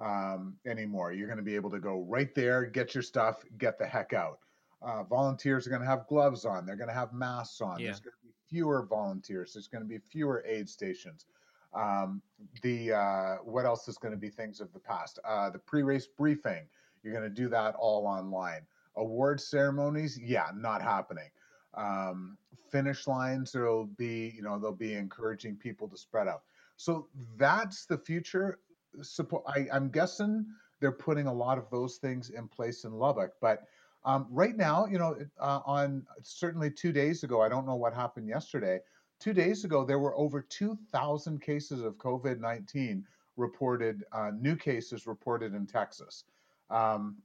um, 0.00 0.56
anymore. 0.66 1.12
You're 1.12 1.28
going 1.28 1.38
to 1.38 1.44
be 1.44 1.54
able 1.54 1.70
to 1.70 1.78
go 1.78 2.04
right 2.08 2.34
there, 2.34 2.64
get 2.64 2.94
your 2.94 3.02
stuff, 3.02 3.42
get 3.58 3.78
the 3.78 3.86
heck 3.86 4.12
out. 4.12 4.38
Uh, 4.80 5.04
volunteers 5.04 5.66
are 5.66 5.70
going 5.70 5.82
to 5.82 5.86
have 5.86 6.06
gloves 6.08 6.44
on. 6.44 6.66
They're 6.66 6.76
going 6.76 6.88
to 6.88 6.94
have 6.94 7.12
masks 7.12 7.60
on. 7.60 7.78
Yeah. 7.78 7.86
There's 7.86 8.00
going 8.00 8.14
to 8.20 8.26
be 8.26 8.34
fewer 8.48 8.84
volunteers. 8.84 9.52
There's 9.52 9.68
going 9.68 9.82
to 9.82 9.88
be 9.88 9.98
fewer 9.98 10.42
aid 10.46 10.68
stations. 10.68 11.26
Um, 11.74 12.20
the 12.62 12.92
uh, 12.92 13.36
what 13.44 13.64
else 13.64 13.88
is 13.88 13.96
going 13.96 14.12
to 14.12 14.18
be 14.18 14.28
things 14.28 14.60
of 14.60 14.72
the 14.72 14.80
past? 14.80 15.18
Uh, 15.24 15.50
the 15.50 15.58
pre-race 15.58 16.06
briefing. 16.06 16.66
You're 17.02 17.14
going 17.14 17.28
to 17.28 17.30
do 17.30 17.48
that 17.48 17.74
all 17.76 18.06
online. 18.06 18.62
Award 18.96 19.40
ceremonies, 19.40 20.18
yeah, 20.20 20.48
not 20.54 20.82
happening. 20.82 21.30
Um, 21.74 22.36
finish 22.70 23.06
lines, 23.06 23.52
there'll 23.52 23.86
be, 23.86 24.32
you 24.34 24.42
know, 24.42 24.58
they'll 24.58 24.72
be 24.72 24.94
encouraging 24.94 25.56
people 25.56 25.88
to 25.88 25.96
spread 25.96 26.28
out. 26.28 26.42
So 26.76 27.08
that's 27.36 27.86
the 27.86 27.98
future. 27.98 28.58
Support. 29.00 29.44
I, 29.46 29.68
I'm 29.72 29.88
guessing 29.90 30.46
they're 30.80 30.92
putting 30.92 31.26
a 31.26 31.32
lot 31.32 31.58
of 31.58 31.70
those 31.70 31.96
things 31.96 32.30
in 32.30 32.48
place 32.48 32.84
in 32.84 32.92
Lubbock, 32.92 33.32
but 33.40 33.68
um, 34.04 34.26
right 34.30 34.56
now, 34.56 34.86
you 34.86 34.98
know, 34.98 35.16
uh, 35.40 35.60
on 35.64 36.04
certainly 36.22 36.70
two 36.70 36.92
days 36.92 37.22
ago, 37.22 37.40
I 37.40 37.48
don't 37.48 37.66
know 37.66 37.76
what 37.76 37.94
happened 37.94 38.26
yesterday. 38.28 38.80
Two 39.20 39.32
days 39.32 39.64
ago, 39.64 39.84
there 39.84 40.00
were 40.00 40.16
over 40.18 40.42
2,000 40.42 41.40
cases 41.40 41.82
of 41.82 41.94
COVID 41.98 42.40
19 42.40 43.06
reported, 43.36 44.04
uh, 44.12 44.32
new 44.38 44.56
cases 44.56 45.06
reported 45.06 45.54
in 45.54 45.66
Texas. 45.66 46.24
Um, 46.68 47.22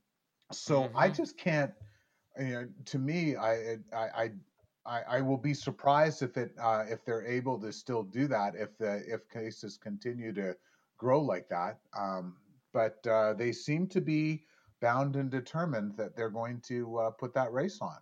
so 0.51 0.91
I 0.95 1.09
Mhm. 1.09 1.15
just 1.15 1.37
can't, 1.37 1.73
you 2.39 2.53
know, 2.53 2.67
to 2.85 2.99
me, 2.99 3.35
I, 3.35 3.77
I, 3.93 4.31
I, 4.85 5.01
I, 5.09 5.21
will 5.21 5.37
be 5.37 5.53
surprised 5.53 6.21
if 6.21 6.37
it, 6.37 6.53
uh, 6.61 6.83
if 6.87 7.03
they're 7.03 7.25
able 7.25 7.59
to 7.59 7.71
still 7.73 8.03
do 8.03 8.27
that, 8.27 8.55
if 8.55 8.77
the, 8.77 9.03
if 9.07 9.27
cases 9.29 9.77
continue 9.77 10.33
to 10.33 10.55
grow 10.97 11.21
like 11.21 11.49
that. 11.49 11.79
Um, 11.97 12.35
but 12.73 13.05
uh, 13.07 13.33
they 13.33 13.51
seem 13.51 13.87
to 13.87 14.01
be 14.01 14.43
bound 14.81 15.15
and 15.15 15.29
determined 15.29 15.97
that 15.97 16.15
they're 16.15 16.29
going 16.29 16.61
to 16.67 16.97
uh, 16.97 17.09
put 17.11 17.33
that 17.33 17.51
race 17.51 17.79
on. 17.81 17.97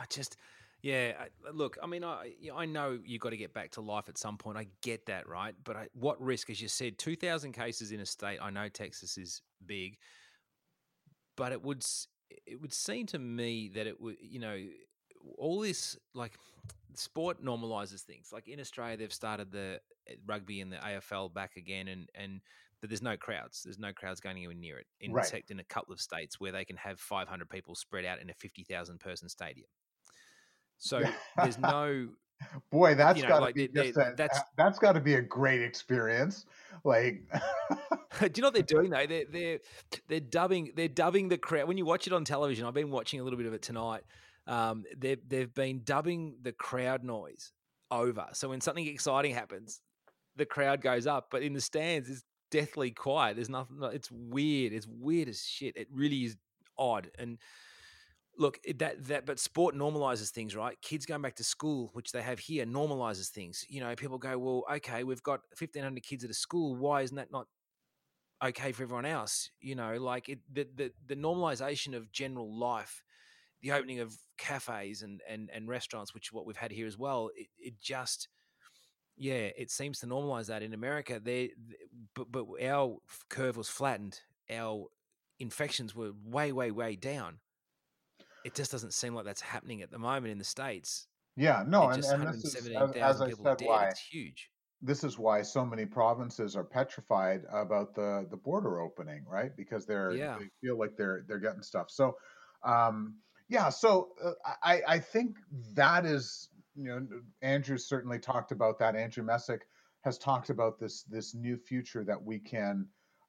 I 0.00 0.04
just, 0.08 0.36
yeah. 0.82 1.12
I, 1.18 1.50
look, 1.52 1.76
I 1.82 1.86
mean, 1.86 2.04
I 2.04 2.32
I 2.54 2.64
know 2.64 2.98
you 3.04 3.18
got 3.18 3.30
to 3.30 3.36
get 3.36 3.52
back 3.52 3.72
to 3.72 3.80
life 3.80 4.08
at 4.08 4.18
some 4.18 4.38
point. 4.38 4.56
I 4.56 4.66
get 4.82 5.06
that, 5.06 5.28
right? 5.28 5.54
But 5.64 5.76
I, 5.76 5.88
what 5.94 6.20
risk, 6.20 6.50
as 6.50 6.60
you 6.60 6.68
said, 6.68 6.98
two 6.98 7.16
thousand 7.16 7.52
cases 7.52 7.92
in 7.92 8.00
a 8.00 8.06
state. 8.06 8.38
I 8.40 8.50
know 8.50 8.68
Texas 8.68 9.18
is 9.18 9.42
big, 9.66 9.98
but 11.36 11.52
it 11.52 11.62
would 11.62 11.84
it 12.46 12.60
would 12.60 12.72
seem 12.72 13.06
to 13.06 13.18
me 13.18 13.70
that 13.74 13.86
it 13.86 14.00
would, 14.00 14.16
you 14.20 14.38
know, 14.38 14.58
all 15.38 15.60
this 15.60 15.96
like 16.14 16.32
sport 16.94 17.44
normalizes 17.44 18.02
things. 18.02 18.30
Like 18.32 18.48
in 18.48 18.60
Australia, 18.60 18.96
they've 18.96 19.12
started 19.12 19.52
the 19.52 19.80
uh, 20.10 20.14
rugby 20.26 20.60
and 20.60 20.72
the 20.72 20.76
AFL 20.76 21.32
back 21.32 21.56
again, 21.56 21.88
and 21.88 22.08
and 22.14 22.40
but 22.80 22.90
there's 22.90 23.02
no 23.02 23.16
crowds. 23.16 23.62
There's 23.64 23.78
no 23.78 23.92
crowds 23.92 24.20
going 24.20 24.36
anywhere 24.36 24.54
near 24.54 24.78
it. 24.78 24.86
In 25.00 25.12
Right. 25.12 25.26
sect 25.26 25.50
in 25.50 25.60
a 25.60 25.64
couple 25.64 25.92
of 25.94 26.00
states 26.00 26.38
where 26.38 26.52
they 26.52 26.64
can 26.64 26.76
have 26.76 27.00
500 27.00 27.48
people 27.48 27.74
spread 27.74 28.04
out 28.04 28.20
in 28.20 28.28
a 28.28 28.34
50,000 28.34 29.00
person 29.00 29.28
stadium. 29.28 29.68
So 30.78 31.02
there's 31.38 31.58
no 31.58 32.08
Boy, 32.70 32.94
that's 32.94 33.16
You 33.18 33.24
know, 33.24 33.28
got 33.30 33.38
to 33.38 33.44
like, 33.46 33.54
be 33.54 33.66
they- 33.66 33.90
they- 33.90 34.00
a, 34.02 34.14
that's- 34.16 34.40
that's 34.56 34.78
got 34.78 34.92
to 34.92 35.00
be 35.00 35.14
a 35.14 35.22
great 35.22 35.62
experience. 35.62 36.46
Like, 36.84 37.22
Do 38.20 38.30
you 38.34 38.42
know 38.42 38.48
what 38.48 38.54
they're 38.54 38.62
doing 38.62 38.90
though? 38.90 39.06
They're 39.06 39.24
they're 39.30 39.58
they're 40.08 40.20
dubbing 40.20 40.72
they're 40.76 40.88
dubbing 40.88 41.28
the 41.28 41.38
crowd. 41.38 41.68
When 41.68 41.78
you 41.78 41.84
watch 41.84 42.06
it 42.06 42.12
on 42.12 42.24
television, 42.24 42.66
I've 42.66 42.74
been 42.74 42.90
watching 42.90 43.20
a 43.20 43.24
little 43.24 43.36
bit 43.36 43.46
of 43.46 43.54
it 43.54 43.62
tonight. 43.62 44.02
Um, 44.46 44.84
they've 44.96 45.18
they've 45.26 45.52
been 45.52 45.82
dubbing 45.84 46.36
the 46.42 46.52
crowd 46.52 47.02
noise 47.04 47.52
over. 47.90 48.26
So 48.32 48.48
when 48.50 48.60
something 48.60 48.86
exciting 48.86 49.34
happens, 49.34 49.80
the 50.36 50.46
crowd 50.46 50.80
goes 50.82 51.06
up, 51.06 51.28
but 51.30 51.42
in 51.42 51.52
the 51.52 51.60
stands 51.60 52.08
it's 52.08 52.22
deathly 52.50 52.90
quiet. 52.92 53.36
There's 53.36 53.50
nothing. 53.50 53.78
It's 53.92 54.10
weird. 54.10 54.72
It's 54.72 54.86
weird 54.86 55.28
as 55.28 55.42
shit. 55.44 55.76
It 55.76 55.88
really 55.92 56.24
is 56.24 56.36
odd. 56.78 57.10
And 57.18 57.38
look, 58.38 58.58
that 58.78 59.04
that 59.06 59.26
but 59.26 59.38
sport 59.38 59.74
normalizes 59.74 60.30
things, 60.30 60.54
right? 60.54 60.80
Kids 60.82 61.06
going 61.06 61.22
back 61.22 61.36
to 61.36 61.44
school, 61.44 61.90
which 61.92 62.12
they 62.12 62.22
have 62.22 62.38
here, 62.38 62.64
normalizes 62.66 63.28
things. 63.28 63.64
You 63.68 63.80
know, 63.80 63.94
people 63.94 64.18
go, 64.18 64.38
well, 64.38 64.64
okay, 64.76 65.04
we've 65.04 65.22
got 65.22 65.40
1,500 65.58 66.02
kids 66.02 66.24
at 66.24 66.30
a 66.30 66.34
school. 66.34 66.76
Why 66.76 67.02
isn't 67.02 67.16
that 67.16 67.32
not 67.32 67.46
okay 68.44 68.72
for 68.72 68.82
everyone 68.82 69.06
else? 69.06 69.50
You 69.60 69.74
know, 69.74 69.96
like 69.96 70.28
it, 70.28 70.40
the 70.52 70.66
the 70.74 70.92
the 71.06 71.16
normalization 71.16 71.94
of 71.94 72.12
general 72.12 72.52
life, 72.52 73.02
the 73.62 73.72
opening 73.72 74.00
of 74.00 74.16
cafes 74.38 75.02
and 75.02 75.20
and 75.28 75.50
and 75.52 75.68
restaurants, 75.68 76.14
which 76.14 76.28
is 76.28 76.32
what 76.32 76.46
we've 76.46 76.56
had 76.56 76.72
here 76.72 76.86
as 76.86 76.98
well. 76.98 77.30
It, 77.36 77.48
it 77.58 77.80
just 77.80 78.28
yeah, 79.16 79.48
it 79.56 79.70
seems 79.70 79.98
to 80.00 80.06
normalize 80.06 80.46
that 80.46 80.62
in 80.62 80.74
America. 80.74 81.20
They, 81.22 81.52
but 82.14 82.30
but 82.30 82.46
our 82.62 82.98
curve 83.30 83.56
was 83.56 83.68
flattened. 83.68 84.20
Our 84.50 84.86
infections 85.38 85.94
were 85.94 86.12
way, 86.24 86.52
way, 86.52 86.70
way 86.70 86.96
down. 86.96 87.38
It 88.46 88.54
just 88.54 88.70
doesn't 88.70 88.94
seem 88.94 89.14
like 89.14 89.24
that's 89.24 89.40
happening 89.40 89.82
at 89.82 89.90
the 89.90 89.98
moment 89.98 90.30
in 90.32 90.38
the 90.38 90.44
states. 90.44 91.08
yeah, 91.36 91.64
no, 91.66 91.88
and, 91.88 92.04
and 92.04 92.28
this 92.28 92.44
is, 92.44 92.54
as, 92.54 93.20
I 93.20 93.30
said, 93.30 93.58
dead. 93.58 93.66
why 93.68 93.86
It's 93.88 94.00
huge. 94.00 94.50
this 94.80 95.02
is 95.04 95.18
why 95.18 95.42
so 95.42 95.66
many 95.66 95.84
provinces 95.84 96.54
are 96.56 96.64
petrified 96.64 97.42
about 97.52 97.94
the 97.94 98.26
the 98.30 98.36
border 98.36 98.80
opening, 98.80 99.24
right? 99.26 99.54
Because 99.56 99.84
they're 99.84 100.12
Yeah. 100.12 100.38
they 100.38 100.48
feel 100.60 100.78
like 100.78 100.96
they're 100.96 101.24
they're 101.26 101.40
getting 101.40 101.62
stuff. 101.62 101.90
So, 101.90 102.16
um, 102.62 103.16
yeah, 103.48 103.68
so 103.68 104.12
uh, 104.24 104.32
I 104.62 104.82
I 104.86 104.98
think 104.98 105.36
that 105.74 106.06
is 106.06 106.48
you 106.76 106.84
know 106.84 107.06
Andrew 107.42 107.78
certainly 107.78 108.18
talked 108.20 108.52
about 108.52 108.78
that. 108.78 108.94
Andrew 108.94 109.24
Messick 109.24 109.62
has 110.02 110.18
talked 110.18 110.50
about 110.50 110.78
this 110.78 111.02
this 111.02 111.34
new 111.34 111.56
future 111.56 112.04
that 112.04 112.22
we 112.22 112.38
can 112.38 112.86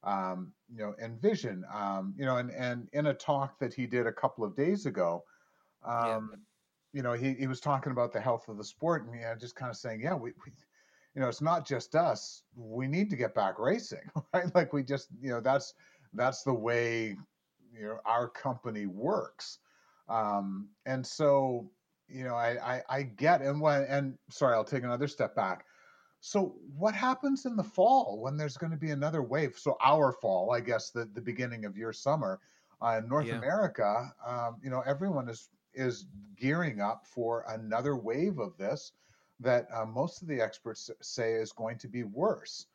um, 0.08 0.52
you 0.74 0.78
know 0.78 0.94
envision. 1.02 1.64
Um, 1.72 2.14
you 2.16 2.24
know, 2.24 2.36
and 2.36 2.50
and 2.50 2.88
in 2.92 3.06
a 3.06 3.14
talk 3.14 3.58
that 3.58 3.74
he 3.74 3.86
did 3.86 4.06
a 4.06 4.12
couple 4.12 4.44
of 4.44 4.56
days 4.56 4.86
ago. 4.86 5.24
Yeah. 5.86 6.16
Um, 6.16 6.32
you 6.94 7.02
know, 7.02 7.12
he, 7.12 7.34
he 7.34 7.46
was 7.46 7.60
talking 7.60 7.92
about 7.92 8.12
the 8.12 8.20
health 8.20 8.48
of 8.48 8.56
the 8.56 8.64
sport 8.64 9.04
and 9.04 9.20
yeah, 9.20 9.34
just 9.34 9.54
kind 9.54 9.70
of 9.70 9.76
saying, 9.76 10.00
yeah, 10.00 10.14
we, 10.14 10.30
we 10.44 10.52
you 11.14 11.20
know, 11.20 11.28
it's 11.28 11.42
not 11.42 11.66
just 11.66 11.94
us. 11.94 12.42
We 12.56 12.86
need 12.86 13.10
to 13.10 13.16
get 13.16 13.34
back 13.34 13.58
racing, 13.58 14.10
right? 14.34 14.54
Like 14.54 14.72
we 14.72 14.82
just, 14.82 15.08
you 15.20 15.30
know, 15.30 15.40
that's 15.40 15.74
that's 16.14 16.42
the 16.42 16.54
way 16.54 17.16
you 17.72 17.82
know 17.82 17.98
our 18.04 18.28
company 18.28 18.86
works. 18.86 19.58
Um, 20.08 20.68
and 20.86 21.06
so, 21.06 21.70
you 22.08 22.24
know, 22.24 22.34
I, 22.34 22.76
I 22.76 22.82
I 22.88 23.02
get 23.02 23.42
and 23.42 23.60
when 23.60 23.82
and 23.84 24.16
sorry, 24.30 24.54
I'll 24.54 24.64
take 24.64 24.84
another 24.84 25.08
step 25.08 25.34
back. 25.34 25.64
So 26.20 26.58
what 26.76 26.94
happens 26.94 27.46
in 27.46 27.56
the 27.56 27.62
fall 27.64 28.20
when 28.20 28.36
there's 28.36 28.56
going 28.56 28.72
to 28.72 28.76
be 28.76 28.90
another 28.90 29.22
wave? 29.22 29.56
So 29.58 29.76
our 29.82 30.12
fall, 30.12 30.52
I 30.52 30.60
guess, 30.60 30.90
the 30.90 31.04
the 31.04 31.20
beginning 31.22 31.64
of 31.64 31.76
your 31.76 31.92
summer 31.92 32.40
uh, 32.82 33.00
in 33.02 33.08
North 33.08 33.26
Yeah. 33.26 33.32
America, 33.32 34.12
um, 34.24 34.60
you 34.62 34.70
know, 34.70 34.80
everyone 34.82 35.28
is 35.28 35.50
is 35.72 36.06
gearing 36.36 36.80
up 36.80 37.06
for 37.06 37.44
another 37.48 37.96
wave 37.96 38.38
of 38.38 38.56
this 38.56 38.92
that 39.40 39.68
uh, 39.72 39.86
most 39.86 40.22
of 40.22 40.28
the 40.28 40.40
experts 40.40 40.90
say 41.00 41.34
is 41.34 41.52
going 41.52 41.78
to 41.78 41.88
be 41.88 42.02
worse. 42.02 42.66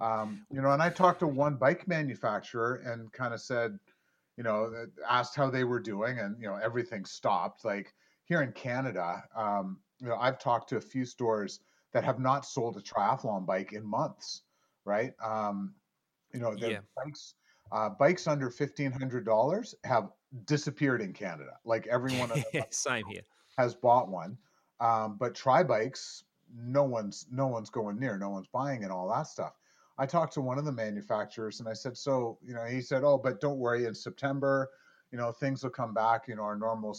Um, 0.00 0.46
you 0.50 0.60
know, 0.60 0.70
and 0.70 0.82
I 0.82 0.90
talked 0.90 1.20
to 1.20 1.26
one 1.26 1.56
bike 1.56 1.86
manufacturer 1.88 2.76
and 2.76 3.12
kind 3.12 3.34
of 3.34 3.40
said, 3.40 3.78
you 4.36 4.42
know, 4.44 4.86
asked 5.08 5.36
how 5.36 5.50
they 5.50 5.64
were 5.64 5.80
doing, 5.80 6.18
and 6.18 6.40
you 6.40 6.48
know, 6.48 6.56
everything 6.56 7.04
stopped. 7.04 7.64
Like 7.64 7.94
here 8.24 8.42
in 8.42 8.52
Canada, 8.52 9.24
um, 9.34 9.82
you 10.00 10.08
know, 10.08 10.16
I've 10.16 10.38
talked 10.38 10.68
to 10.70 10.76
a 10.76 10.80
few 10.80 11.04
stores 11.04 11.60
that 11.92 12.04
have 12.04 12.18
not 12.18 12.44
sold 12.46 12.76
a 12.76 12.80
triathlon 12.80 13.46
bike 13.46 13.72
in 13.72 13.84
months, 13.84 14.42
right? 14.84 15.14
Um, 15.22 15.74
you 16.32 16.40
know, 16.40 16.54
the 16.54 16.70
Yeah. 16.70 16.80
bikes, 16.96 17.34
uh, 17.70 17.90
bikes 17.90 18.26
under 18.26 18.50
fifteen 18.50 18.92
hundred 18.92 19.24
dollars 19.24 19.74
have 19.84 20.12
disappeared 20.44 21.00
in 21.02 21.12
Canada. 21.12 21.58
Like 21.64 21.86
everyone 21.86 22.32
Same 22.70 23.06
here. 23.06 23.22
has 23.58 23.74
bought 23.74 24.08
one, 24.08 24.38
um, 24.80 25.16
but 25.18 25.34
tri 25.34 25.62
bikes, 25.62 26.24
no 26.54 26.84
one's 26.84 27.26
no 27.30 27.46
one's 27.46 27.70
going 27.70 27.98
near, 27.98 28.18
no 28.18 28.30
one's 28.30 28.48
buying, 28.48 28.82
and 28.84 28.92
all 28.92 29.08
that 29.08 29.26
stuff. 29.26 29.58
I 29.98 30.06
talked 30.06 30.32
to 30.34 30.40
one 30.40 30.58
of 30.58 30.64
the 30.64 30.72
manufacturers, 30.72 31.60
and 31.60 31.68
I 31.68 31.74
said, 31.74 31.96
so 31.96 32.38
you 32.42 32.54
know, 32.54 32.64
he 32.64 32.80
said, 32.80 33.04
oh, 33.04 33.18
but 33.18 33.40
don't 33.40 33.58
worry, 33.58 33.84
in 33.84 33.94
September, 33.94 34.70
you 35.10 35.18
know, 35.18 35.30
things 35.32 35.62
will 35.62 35.70
come 35.70 35.92
back. 35.92 36.28
You 36.28 36.36
know, 36.36 36.42
our 36.44 36.56
normal, 36.56 36.96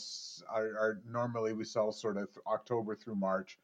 our, 0.47 0.77
our 0.77 1.01
normally 1.05 1.53
we 1.53 1.63
sell 1.63 1.91
sort 1.91 2.17
of 2.17 2.29
October 2.47 2.95
through 2.95 3.15
March. 3.15 3.59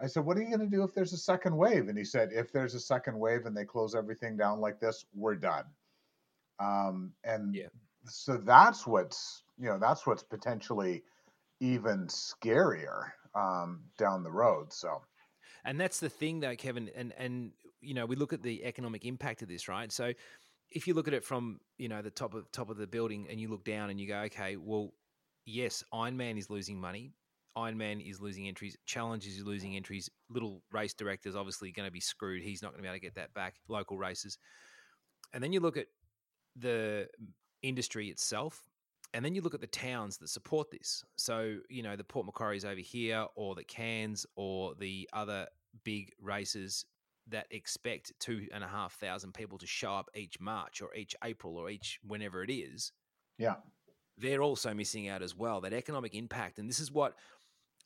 I 0.00 0.06
said, 0.06 0.24
what 0.24 0.36
are 0.36 0.42
you 0.42 0.48
going 0.48 0.68
to 0.70 0.76
do 0.76 0.82
if 0.84 0.94
there's 0.94 1.12
a 1.12 1.18
second 1.18 1.56
wave? 1.56 1.88
And 1.88 1.98
he 1.98 2.04
said, 2.04 2.30
if 2.32 2.52
there's 2.52 2.74
a 2.74 2.80
second 2.80 3.18
wave 3.18 3.46
and 3.46 3.56
they 3.56 3.64
close 3.64 3.94
everything 3.94 4.36
down 4.36 4.60
like 4.60 4.80
this, 4.80 5.04
we're 5.14 5.34
done. 5.34 5.64
Um, 6.60 7.12
and 7.24 7.54
Yeah. 7.54 7.68
so 8.06 8.36
that's 8.36 8.86
what's 8.86 9.42
you 9.58 9.68
know 9.68 9.78
that's 9.78 10.06
what's 10.06 10.22
potentially 10.22 11.02
even 11.60 12.06
scarier 12.06 13.10
um, 13.34 13.80
down 13.98 14.22
the 14.22 14.30
road. 14.30 14.72
So 14.72 15.02
And 15.64 15.80
that's 15.80 16.00
the 16.00 16.08
thing, 16.08 16.40
though, 16.40 16.56
Kevin. 16.56 16.90
And 16.94 17.12
and 17.18 17.52
you 17.80 17.94
know, 17.94 18.06
we 18.06 18.16
look 18.16 18.32
at 18.32 18.42
the 18.42 18.64
economic 18.64 19.04
impact 19.04 19.42
of 19.42 19.48
this, 19.48 19.68
right? 19.68 19.90
So, 19.92 20.12
if 20.70 20.86
you 20.86 20.94
look 20.94 21.08
at 21.08 21.14
it 21.14 21.24
from 21.24 21.60
you 21.78 21.88
know 21.88 22.02
the 22.02 22.10
top 22.10 22.34
of 22.34 22.50
top 22.52 22.70
of 22.70 22.76
the 22.76 22.86
building, 22.86 23.26
and 23.30 23.40
you 23.40 23.48
look 23.48 23.64
down, 23.64 23.90
and 23.90 24.00
you 24.00 24.08
go, 24.08 24.18
okay, 24.26 24.56
well, 24.56 24.92
yes, 25.44 25.84
Ironman 25.92 26.38
is 26.38 26.50
losing 26.50 26.80
money. 26.80 27.12
Ironman 27.58 28.08
is 28.08 28.20
losing 28.20 28.46
entries. 28.48 28.76
Challenges 28.86 29.36
is 29.36 29.44
losing 29.44 29.76
entries. 29.76 30.08
Little 30.30 30.62
race 30.72 30.94
directors 30.94 31.36
obviously 31.36 31.72
going 31.72 31.88
to 31.88 31.92
be 31.92 32.00
screwed. 32.00 32.42
He's 32.42 32.62
not 32.62 32.72
going 32.72 32.78
to 32.78 32.82
be 32.82 32.88
able 32.88 32.96
to 32.96 33.00
get 33.00 33.14
that 33.16 33.34
back. 33.34 33.56
Local 33.68 33.98
races, 33.98 34.38
and 35.32 35.42
then 35.42 35.52
you 35.52 35.60
look 35.60 35.76
at 35.76 35.86
the 36.56 37.08
industry 37.62 38.08
itself. 38.08 38.62
And 39.14 39.24
then 39.24 39.34
you 39.34 39.40
look 39.40 39.54
at 39.54 39.62
the 39.62 39.66
towns 39.66 40.18
that 40.18 40.28
support 40.28 40.70
this. 40.70 41.02
So, 41.16 41.56
you 41.70 41.82
know, 41.82 41.96
the 41.96 42.04
Port 42.04 42.26
Macquarie's 42.26 42.66
over 42.66 42.78
here, 42.78 43.24
or 43.36 43.54
the 43.54 43.64
Cairns, 43.64 44.26
or 44.36 44.74
the 44.74 45.08
other 45.14 45.46
big 45.82 46.12
races 46.20 46.84
that 47.28 47.46
expect 47.50 48.12
two 48.20 48.46
and 48.52 48.62
a 48.62 48.68
half 48.68 48.92
thousand 48.94 49.32
people 49.32 49.56
to 49.58 49.66
show 49.66 49.92
up 49.92 50.10
each 50.14 50.38
March 50.40 50.82
or 50.82 50.94
each 50.94 51.16
April 51.24 51.56
or 51.56 51.70
each 51.70 51.98
whenever 52.06 52.42
it 52.42 52.50
is, 52.50 52.92
yeah, 53.38 53.56
they're 54.18 54.42
also 54.42 54.74
missing 54.74 55.08
out 55.08 55.22
as 55.22 55.34
well. 55.34 55.62
That 55.62 55.72
economic 55.72 56.14
impact. 56.14 56.58
And 56.58 56.68
this 56.68 56.80
is 56.80 56.92
what 56.92 57.14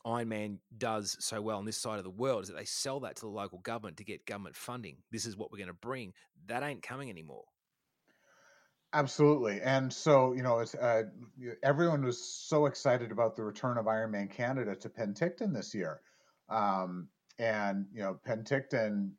Ironman 0.06 0.58
does 0.76 1.16
so 1.20 1.40
well 1.40 1.58
on 1.58 1.64
this 1.64 1.76
side 1.76 1.98
of 1.98 2.04
the 2.04 2.10
world 2.10 2.42
is 2.42 2.48
that 2.48 2.56
they 2.56 2.64
sell 2.64 3.00
that 3.00 3.16
to 3.16 3.22
the 3.22 3.28
local 3.28 3.58
government 3.58 3.98
to 3.98 4.04
get 4.04 4.26
government 4.26 4.56
funding. 4.56 4.96
This 5.10 5.26
is 5.26 5.36
what 5.36 5.52
we're 5.52 5.58
going 5.58 5.68
to 5.68 5.74
bring. 5.74 6.12
That 6.46 6.62
ain't 6.62 6.82
coming 6.82 7.08
anymore. 7.08 7.44
absolutely. 8.92 9.60
And 9.62 9.92
so 9.92 10.32
you 10.32 10.42
know, 10.42 10.64
uh, 10.80 11.02
everyone 11.62 12.04
was 12.04 12.22
so 12.22 12.66
excited 12.66 13.12
about 13.12 13.36
the 13.36 13.44
return 13.44 13.78
of 13.78 13.86
Ironman 13.86 14.30
Canada 14.30 14.74
to 14.76 14.88
Penticton 14.88 15.54
this 15.54 15.74
year, 15.74 16.00
um, 16.48 17.08
and 17.38 17.86
you 17.94 18.02
know, 18.02 18.18
Penticton 18.26 19.12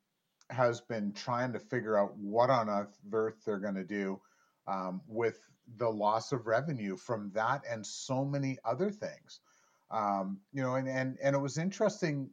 has 0.49 0.81
been 0.81 1.13
trying 1.13 1.53
to 1.53 1.59
figure 1.59 1.97
out 1.97 2.15
what 2.17 2.49
on 2.49 2.69
earth 2.69 2.99
they're 3.45 3.59
going 3.59 3.75
to 3.75 3.83
do 3.83 4.19
um, 4.67 5.01
with 5.07 5.39
the 5.77 5.89
loss 5.89 6.31
of 6.31 6.45
revenue 6.45 6.95
from 6.95 7.31
that 7.33 7.61
and 7.69 7.85
so 7.85 8.23
many 8.23 8.57
other 8.65 8.91
things. 8.91 9.39
Um, 9.93 10.39
you 10.51 10.61
know, 10.61 10.75
and, 10.75 10.87
and 10.87 11.17
and 11.21 11.35
it 11.35 11.39
was 11.39 11.57
interesting 11.57 12.29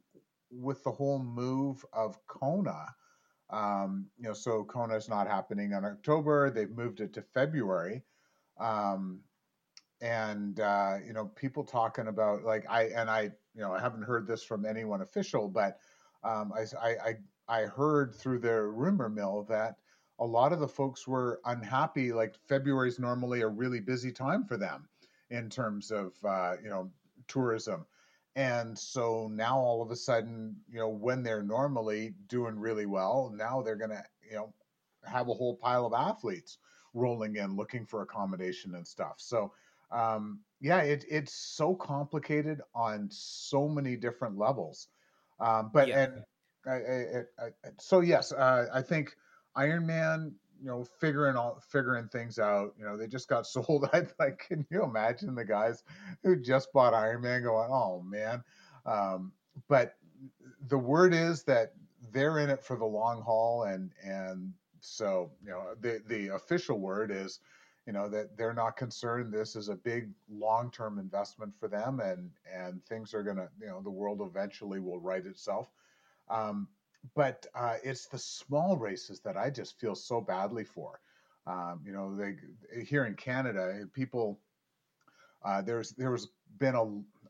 with 0.49 0.83
the 0.83 0.91
whole 0.91 1.19
move 1.19 1.85
of 1.93 2.17
Kona. 2.27 2.87
Um, 3.51 4.07
you 4.17 4.23
know, 4.23 4.33
so 4.33 4.63
Kona 4.63 4.95
is 4.95 5.07
not 5.07 5.27
happening 5.27 5.71
in 5.71 5.85
October. 5.85 6.49
They've 6.49 6.69
moved 6.69 7.01
it 7.01 7.13
to 7.13 7.21
February. 7.21 8.03
Um, 8.59 9.19
and 10.01 10.59
uh, 10.59 10.95
you 11.05 11.13
know, 11.13 11.25
people 11.25 11.63
talking 11.63 12.07
about 12.07 12.43
like 12.43 12.65
I 12.69 12.85
and 12.85 13.09
I, 13.09 13.31
you 13.53 13.61
know, 13.61 13.71
I 13.71 13.79
haven't 13.79 14.03
heard 14.03 14.25
this 14.25 14.43
from 14.43 14.65
anyone 14.65 15.01
official, 15.01 15.47
but 15.47 15.77
um, 16.23 16.51
I, 16.53 16.65
I 16.83 17.13
I 17.47 17.61
heard 17.65 18.15
through 18.15 18.39
the 18.39 18.61
rumor 18.61 19.09
mill 19.09 19.45
that 19.49 19.75
a 20.19 20.25
lot 20.25 20.53
of 20.53 20.59
the 20.59 20.67
folks 20.67 21.07
were 21.07 21.39
unhappy. 21.45 22.13
Like 22.13 22.35
February 22.47 22.89
is 22.89 22.99
normally 22.99 23.41
a 23.41 23.47
really 23.47 23.79
busy 23.79 24.11
time 24.11 24.45
for 24.45 24.57
them 24.57 24.87
in 25.29 25.49
terms 25.49 25.91
of 25.91 26.13
uh, 26.25 26.53
you 26.63 26.69
know 26.69 26.91
tourism, 27.31 27.85
and 28.35 28.77
so 28.77 29.27
now 29.31 29.57
all 29.57 29.81
of 29.81 29.91
a 29.91 29.95
sudden, 29.95 30.55
you 30.69 30.79
know, 30.79 30.89
when 30.89 31.23
they're 31.23 31.43
normally 31.43 32.15
doing 32.27 32.59
really 32.59 32.85
well, 32.85 33.31
now 33.35 33.61
they're 33.61 33.75
gonna 33.77 34.03
you 34.29 34.35
know 34.35 34.53
have 35.05 35.29
a 35.29 35.33
whole 35.33 35.55
pile 35.57 35.85
of 35.85 35.93
athletes 35.93 36.59
rolling 36.93 37.35
in 37.37 37.55
looking 37.55 37.85
for 37.85 38.01
accommodation 38.01 38.75
and 38.75 38.87
stuff. 38.87 39.15
So 39.19 39.53
um, 39.91 40.41
yeah, 40.59 40.81
it, 40.81 41.05
it's 41.09 41.33
so 41.33 41.75
complicated 41.75 42.61
on 42.75 43.07
so 43.11 43.67
many 43.67 43.95
different 43.97 44.37
levels. 44.37 44.89
Um, 45.39 45.71
but 45.73 45.89
Yeah. 45.89 46.05
and 46.05 46.23
I, 46.67 46.71
I, 46.71 47.19
I, 47.39 47.45
I- 47.65 47.69
so 47.79 48.01
yes, 48.01 48.31
uh, 48.31 48.67
I 48.73 48.81
think 48.81 49.15
Ironman, 49.57 50.35
you 50.61 50.67
know, 50.67 50.85
figuring 50.99 51.35
all 51.35 51.61
figuring 51.67 52.07
things 52.07 52.39
out. 52.39 52.73
You 52.77 52.85
know, 52.85 52.97
they 52.97 53.07
just 53.07 53.27
got 53.27 53.47
sold. 53.47 53.89
I 53.93 54.05
like, 54.19 54.45
can 54.47 54.65
you 54.69 54.83
imagine 54.83 55.35
the 55.35 55.45
guys 55.45 55.83
who 56.23 56.35
just 56.35 56.71
bought 56.73 56.93
Ironman 56.93 57.43
going, 57.43 57.69
oh 57.71 58.01
man. 58.01 58.43
Um, 58.85 59.31
but 59.67 59.95
the 60.69 60.77
word 60.77 61.13
is 61.13 61.43
that 61.43 61.73
they're 62.11 62.39
in 62.39 62.49
it 62.49 62.63
for 62.63 62.77
the 62.77 62.85
long 62.85 63.21
haul, 63.21 63.63
and 63.63 63.91
and 64.03 64.53
so 64.79 65.31
you 65.43 65.49
know 65.49 65.75
the 65.79 66.01
the 66.07 66.29
official 66.29 66.79
word 66.79 67.11
is 67.11 67.39
you 67.85 67.93
know 67.93 68.09
that 68.09 68.37
they're 68.37 68.53
not 68.53 68.77
concerned 68.77 69.31
this 69.31 69.55
is 69.55 69.69
a 69.69 69.75
big 69.75 70.09
long-term 70.29 70.99
investment 70.99 71.53
for 71.59 71.67
them 71.67 71.99
and 71.99 72.31
and 72.51 72.83
things 72.85 73.13
are 73.13 73.23
to 73.23 73.47
you 73.59 73.67
know 73.67 73.81
the 73.81 73.89
world 73.89 74.21
eventually 74.21 74.79
will 74.79 74.99
right 74.99 75.25
itself 75.25 75.69
um, 76.29 76.67
but 77.15 77.45
uh, 77.55 77.75
it's 77.83 78.07
the 78.07 78.17
small 78.17 78.77
races 78.77 79.19
that 79.21 79.37
i 79.37 79.49
just 79.49 79.79
feel 79.79 79.95
so 79.95 80.21
badly 80.21 80.63
for. 80.63 80.99
Um, 81.47 81.81
you 81.83 81.91
know 81.91 82.15
they 82.15 82.35
here 82.83 83.05
in 83.05 83.15
canada 83.15 83.85
people 83.93 84.39
uh, 85.43 85.61
there's 85.61 85.91
there 85.91 86.11
was 86.11 86.29
been 86.59 86.75
a 86.75 86.85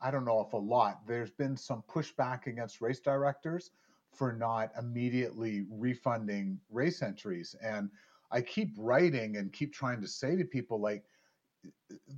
i 0.05 0.12
don't 0.12 0.25
know 0.25 0.41
if 0.41 0.51
a 0.51 0.57
lot 0.57 1.07
there's 1.07 1.31
been 1.31 1.55
some 1.55 1.81
pushback 1.89 2.47
against 2.47 2.81
race 2.81 2.99
directors 2.99 3.71
for 4.13 4.34
not 4.34 4.71
immediately 4.77 5.63
refunding 5.71 6.60
race 6.69 7.01
entries 7.01 7.55
and 7.63 7.89
i 8.31 8.41
keep 8.41 8.73
writing 8.77 9.38
and 9.38 9.53
keep 9.53 9.73
trying 9.73 10.01
to 10.01 10.07
say 10.07 10.36
to 10.36 10.43
people 10.43 10.81
like 10.81 11.05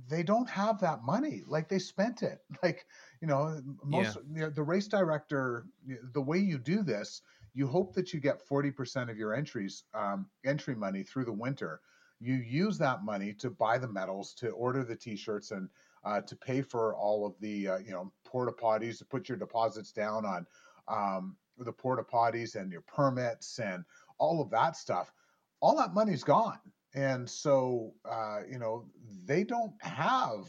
they 0.08 0.22
don't 0.22 0.48
have 0.48 0.80
that 0.80 1.02
money 1.04 1.42
like 1.46 1.68
they 1.68 1.78
spent 1.78 2.22
it. 2.22 2.40
Like 2.62 2.86
you 3.20 3.28
know 3.28 3.60
most 3.84 4.16
you 4.32 4.42
know, 4.42 4.50
the 4.50 4.62
race 4.62 4.88
director 4.88 5.66
the 6.12 6.20
way 6.20 6.38
you 6.38 6.58
do 6.58 6.82
this 6.82 7.22
you 7.54 7.68
hope 7.68 7.94
that 7.94 8.12
you 8.12 8.20
get 8.20 8.46
40% 8.46 9.08
of 9.10 9.16
your 9.16 9.34
entries 9.34 9.84
um, 9.94 10.26
entry 10.44 10.74
money 10.74 11.02
through 11.02 11.24
the 11.24 11.32
winter. 11.32 11.80
You 12.20 12.34
use 12.34 12.78
that 12.78 13.04
money 13.04 13.32
to 13.34 13.50
buy 13.50 13.78
the 13.78 13.88
medals 13.88 14.34
to 14.34 14.50
order 14.50 14.84
the 14.84 14.96
t-shirts 14.96 15.52
and 15.52 15.68
uh, 16.04 16.20
to 16.22 16.36
pay 16.36 16.62
for 16.62 16.94
all 16.96 17.24
of 17.24 17.34
the 17.40 17.68
uh, 17.68 17.78
you 17.78 17.92
know 17.92 18.12
porta 18.24 18.52
potties 18.52 18.98
to 18.98 19.04
put 19.04 19.28
your 19.28 19.38
deposits 19.38 19.92
down 19.92 20.24
on 20.26 20.46
um, 20.88 21.36
the 21.58 21.72
porta 21.72 22.02
potties 22.02 22.56
and 22.56 22.70
your 22.72 22.82
permits 22.82 23.58
and 23.58 23.84
all 24.18 24.40
of 24.40 24.50
that 24.50 24.76
stuff. 24.76 25.12
All 25.60 25.76
that 25.76 25.94
money's 25.94 26.24
gone. 26.24 26.58
And 26.94 27.28
so 27.28 27.94
uh, 28.08 28.40
you 28.50 28.58
know 28.58 28.86
they 29.24 29.44
don't 29.44 29.74
have 29.80 30.46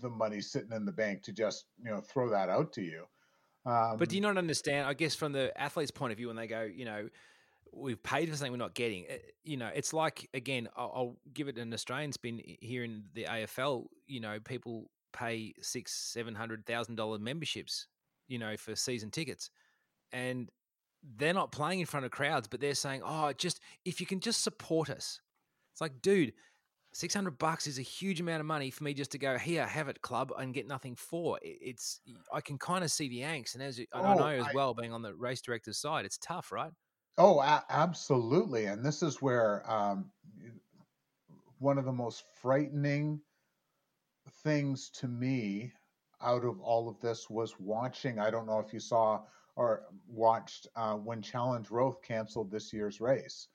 the 0.00 0.10
money 0.10 0.40
sitting 0.40 0.72
in 0.72 0.84
the 0.84 0.92
bank 0.92 1.22
to 1.24 1.32
just 1.32 1.66
you 1.82 1.90
know 1.90 2.00
throw 2.00 2.28
that 2.30 2.48
out 2.48 2.72
to 2.74 2.82
you 2.82 3.04
um, 3.66 3.96
But 3.98 4.08
do 4.08 4.16
you 4.16 4.20
not 4.22 4.36
understand? 4.38 4.86
I 4.86 4.94
guess 4.94 5.14
from 5.14 5.32
the 5.32 5.58
athlete's 5.60 5.90
point 5.90 6.12
of 6.12 6.18
view, 6.18 6.28
when 6.28 6.36
they 6.36 6.46
go, 6.46 6.62
you 6.62 6.84
know, 6.84 7.08
we've 7.72 8.02
paid 8.02 8.28
for 8.30 8.36
something 8.36 8.52
we're 8.52 8.58
not 8.58 8.74
getting. 8.74 9.06
eh, 9.08 9.18
You 9.44 9.56
know, 9.56 9.70
it's 9.74 9.92
like 9.92 10.28
again, 10.34 10.68
I'll, 10.76 10.92
I'll 10.94 11.16
give 11.32 11.48
it 11.48 11.58
an 11.58 11.72
Australian 11.72 12.12
spin 12.12 12.40
here 12.60 12.84
in 12.84 13.04
the 13.14 13.26
AFL. 13.26 13.88
You 14.06 14.20
know, 14.20 14.40
people 14.40 14.90
pay 15.12 15.54
six, 15.60 15.92
seven 15.92 16.34
hundred 16.34 16.66
thousand 16.66 16.96
dollar 16.96 17.18
memberships, 17.18 17.86
you 18.28 18.38
know, 18.38 18.56
for 18.56 18.74
season 18.76 19.10
tickets, 19.10 19.50
and 20.12 20.50
they're 21.16 21.34
not 21.34 21.52
playing 21.52 21.80
in 21.80 21.86
front 21.86 22.06
of 22.06 22.12
crowds, 22.12 22.48
but 22.48 22.60
they're 22.60 22.74
saying, 22.74 23.02
"Oh, 23.04 23.32
just 23.32 23.60
if 23.84 24.00
you 24.00 24.06
can 24.06 24.20
just 24.20 24.42
support 24.42 24.90
us." 24.90 25.20
It's 25.72 25.80
like, 25.80 26.02
dude, 26.02 26.34
six 26.94 27.12
hundred 27.12 27.36
bucks 27.38 27.66
is 27.66 27.78
a 27.78 27.82
huge 27.82 28.20
amount 28.20 28.40
of 28.40 28.46
money 28.46 28.70
for 28.70 28.84
me 28.84 28.94
just 28.94 29.12
to 29.12 29.18
go 29.18 29.36
here, 29.36 29.66
have 29.66 29.88
it, 29.88 30.00
club, 30.00 30.32
and 30.38 30.54
get 30.54 30.66
nothing 30.66 30.96
for. 30.96 31.38
It's 31.42 32.00
I 32.32 32.40
can 32.40 32.56
kind 32.56 32.82
of 32.82 32.90
see 32.90 33.08
the 33.08 33.20
angst, 33.20 33.54
and 33.54 33.62
as 33.62 33.78
oh, 33.92 34.02
I 34.02 34.14
know 34.14 34.28
as 34.28 34.46
I, 34.46 34.54
well, 34.54 34.72
being 34.72 34.92
on 34.92 35.02
the 35.02 35.14
race 35.14 35.42
director's 35.42 35.78
side, 35.78 36.06
it's 36.06 36.18
tough, 36.18 36.50
right? 36.50 36.72
Oh, 37.18 37.40
a- 37.40 37.64
absolutely, 37.68 38.66
and 38.66 38.84
this 38.84 39.02
is 39.02 39.20
where 39.20 39.68
um, 39.70 40.10
one 41.58 41.78
of 41.78 41.84
the 41.84 41.92
most 41.92 42.24
frightening 42.40 43.20
things 44.42 44.90
to 44.90 45.08
me 45.08 45.72
out 46.20 46.44
of 46.44 46.60
all 46.60 46.88
of 46.88 47.00
this 47.00 47.28
was 47.28 47.58
watching. 47.58 48.18
I 48.18 48.30
don't 48.30 48.46
know 48.46 48.58
if 48.58 48.72
you 48.72 48.80
saw 48.80 49.24
or 49.56 49.86
watched 50.08 50.66
uh, 50.74 50.94
when 50.96 51.22
Challenge 51.22 51.70
Roth 51.70 52.02
canceled 52.02 52.50
this 52.50 52.72
year's 52.72 53.00
race, 53.00 53.48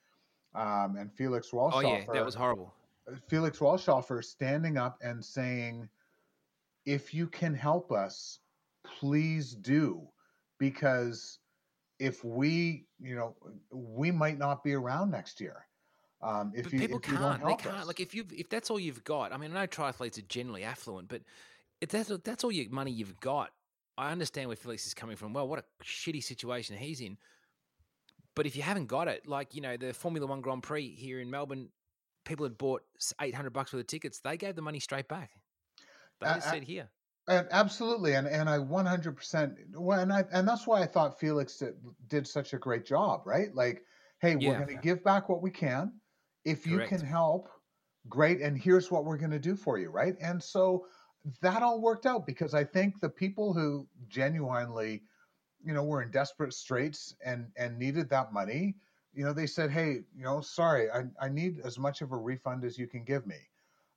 um, 0.54 0.96
and 0.96 1.12
Felix 1.12 1.50
Walchshöfer. 1.50 1.76
Oh 1.76 1.80
yeah, 1.80 2.06
that 2.12 2.24
was 2.24 2.34
horrible. 2.34 2.74
Felix 3.28 3.58
Walchshöfer 3.58 4.24
standing 4.24 4.76
up 4.76 4.98
and 5.02 5.24
saying, 5.24 5.88
"If 6.86 7.14
you 7.14 7.26
can 7.26 7.54
help 7.54 7.92
us, 7.92 8.40
please 8.84 9.54
do, 9.54 10.08
because 10.58 11.38
if 11.98 12.24
we, 12.24 12.86
you 13.00 13.14
know, 13.14 13.36
we 13.70 14.10
might 14.10 14.38
not 14.38 14.64
be 14.64 14.74
around 14.74 15.10
next 15.10 15.40
year." 15.40 15.66
Um, 16.22 16.52
if 16.54 16.64
but 16.64 16.72
you, 16.72 16.78
people 16.78 16.98
if 16.98 17.02
can't, 17.04 17.44
they 17.44 17.54
can't. 17.54 17.78
Us. 17.78 17.86
Like 17.86 18.00
if 18.00 18.14
you 18.14 18.24
if 18.36 18.48
that's 18.48 18.70
all 18.70 18.78
you've 18.78 19.04
got. 19.04 19.32
I 19.32 19.36
mean, 19.36 19.56
I 19.56 19.60
know 19.62 19.66
triathletes 19.66 20.18
are 20.18 20.22
generally 20.22 20.64
affluent, 20.64 21.08
but 21.08 21.22
if 21.80 21.88
that's 21.88 22.10
that's 22.24 22.44
all 22.44 22.52
your 22.52 22.68
money 22.70 22.90
you've 22.90 23.18
got, 23.20 23.50
I 23.96 24.12
understand 24.12 24.48
where 24.48 24.56
Felix 24.56 24.86
is 24.86 24.94
coming 24.94 25.16
from. 25.16 25.32
Well, 25.32 25.48
what 25.48 25.58
a 25.58 25.64
shitty 25.82 26.22
situation 26.22 26.76
he's 26.76 27.00
in. 27.00 27.16
But 28.34 28.46
if 28.46 28.54
you 28.54 28.62
haven't 28.62 28.86
got 28.86 29.08
it, 29.08 29.26
like 29.26 29.54
you 29.54 29.60
know 29.60 29.76
the 29.76 29.92
Formula 29.92 30.26
One 30.26 30.40
Grand 30.40 30.62
Prix 30.62 30.94
here 30.94 31.20
in 31.20 31.30
Melbourne, 31.30 31.68
people 32.24 32.44
had 32.44 32.58
bought 32.58 32.82
eight 33.20 33.34
hundred 33.34 33.52
bucks 33.52 33.72
worth 33.72 33.80
of 33.80 33.86
tickets. 33.86 34.20
They 34.20 34.36
gave 34.36 34.56
the 34.56 34.62
money 34.62 34.80
straight 34.80 35.08
back. 35.08 35.30
They 36.20 36.26
just 36.26 36.48
uh, 36.48 36.50
said 36.52 36.64
here. 36.64 36.88
absolutely, 37.28 38.14
and 38.14 38.26
and 38.26 38.48
I 38.48 38.58
one 38.58 38.86
hundred 38.86 39.16
percent. 39.16 39.54
Well, 39.74 40.00
and 40.00 40.12
I 40.12 40.24
and 40.32 40.46
that's 40.46 40.66
why 40.66 40.82
I 40.82 40.86
thought 40.86 41.18
Felix 41.18 41.58
did, 41.58 41.74
did 42.08 42.26
such 42.26 42.52
a 42.52 42.58
great 42.58 42.84
job, 42.84 43.22
right? 43.24 43.54
Like, 43.54 43.82
hey, 44.20 44.36
we're 44.36 44.56
going 44.56 44.68
to 44.68 44.82
give 44.82 45.02
back 45.04 45.28
what 45.28 45.42
we 45.42 45.50
can 45.50 45.92
if 46.44 46.66
you 46.66 46.80
can 46.80 47.00
help, 47.00 47.48
great. 48.08 48.40
And 48.40 48.56
here's 48.56 48.90
what 48.90 49.04
we're 49.04 49.18
going 49.18 49.30
to 49.30 49.38
do 49.38 49.56
for 49.56 49.78
you, 49.78 49.90
right? 49.90 50.16
And 50.20 50.42
so 50.42 50.86
that 51.42 51.62
all 51.62 51.80
worked 51.80 52.06
out 52.06 52.26
because 52.26 52.54
I 52.54 52.64
think 52.64 53.00
the 53.00 53.08
people 53.08 53.52
who 53.52 53.86
genuinely, 54.08 55.02
you 55.64 55.74
know, 55.74 55.84
were 55.84 56.02
in 56.02 56.10
desperate 56.10 56.54
straits 56.54 57.14
and 57.24 57.46
and 57.56 57.78
needed 57.78 58.08
that 58.10 58.32
money, 58.32 58.76
you 59.12 59.24
know, 59.24 59.32
they 59.32 59.46
said, 59.46 59.70
hey, 59.70 60.02
you 60.16 60.24
know, 60.24 60.40
sorry, 60.40 60.90
I, 60.90 61.04
I 61.20 61.28
need 61.28 61.60
as 61.64 61.78
much 61.78 62.00
of 62.00 62.12
a 62.12 62.16
refund 62.16 62.64
as 62.64 62.78
you 62.78 62.86
can 62.86 63.04
give 63.04 63.26
me. 63.26 63.38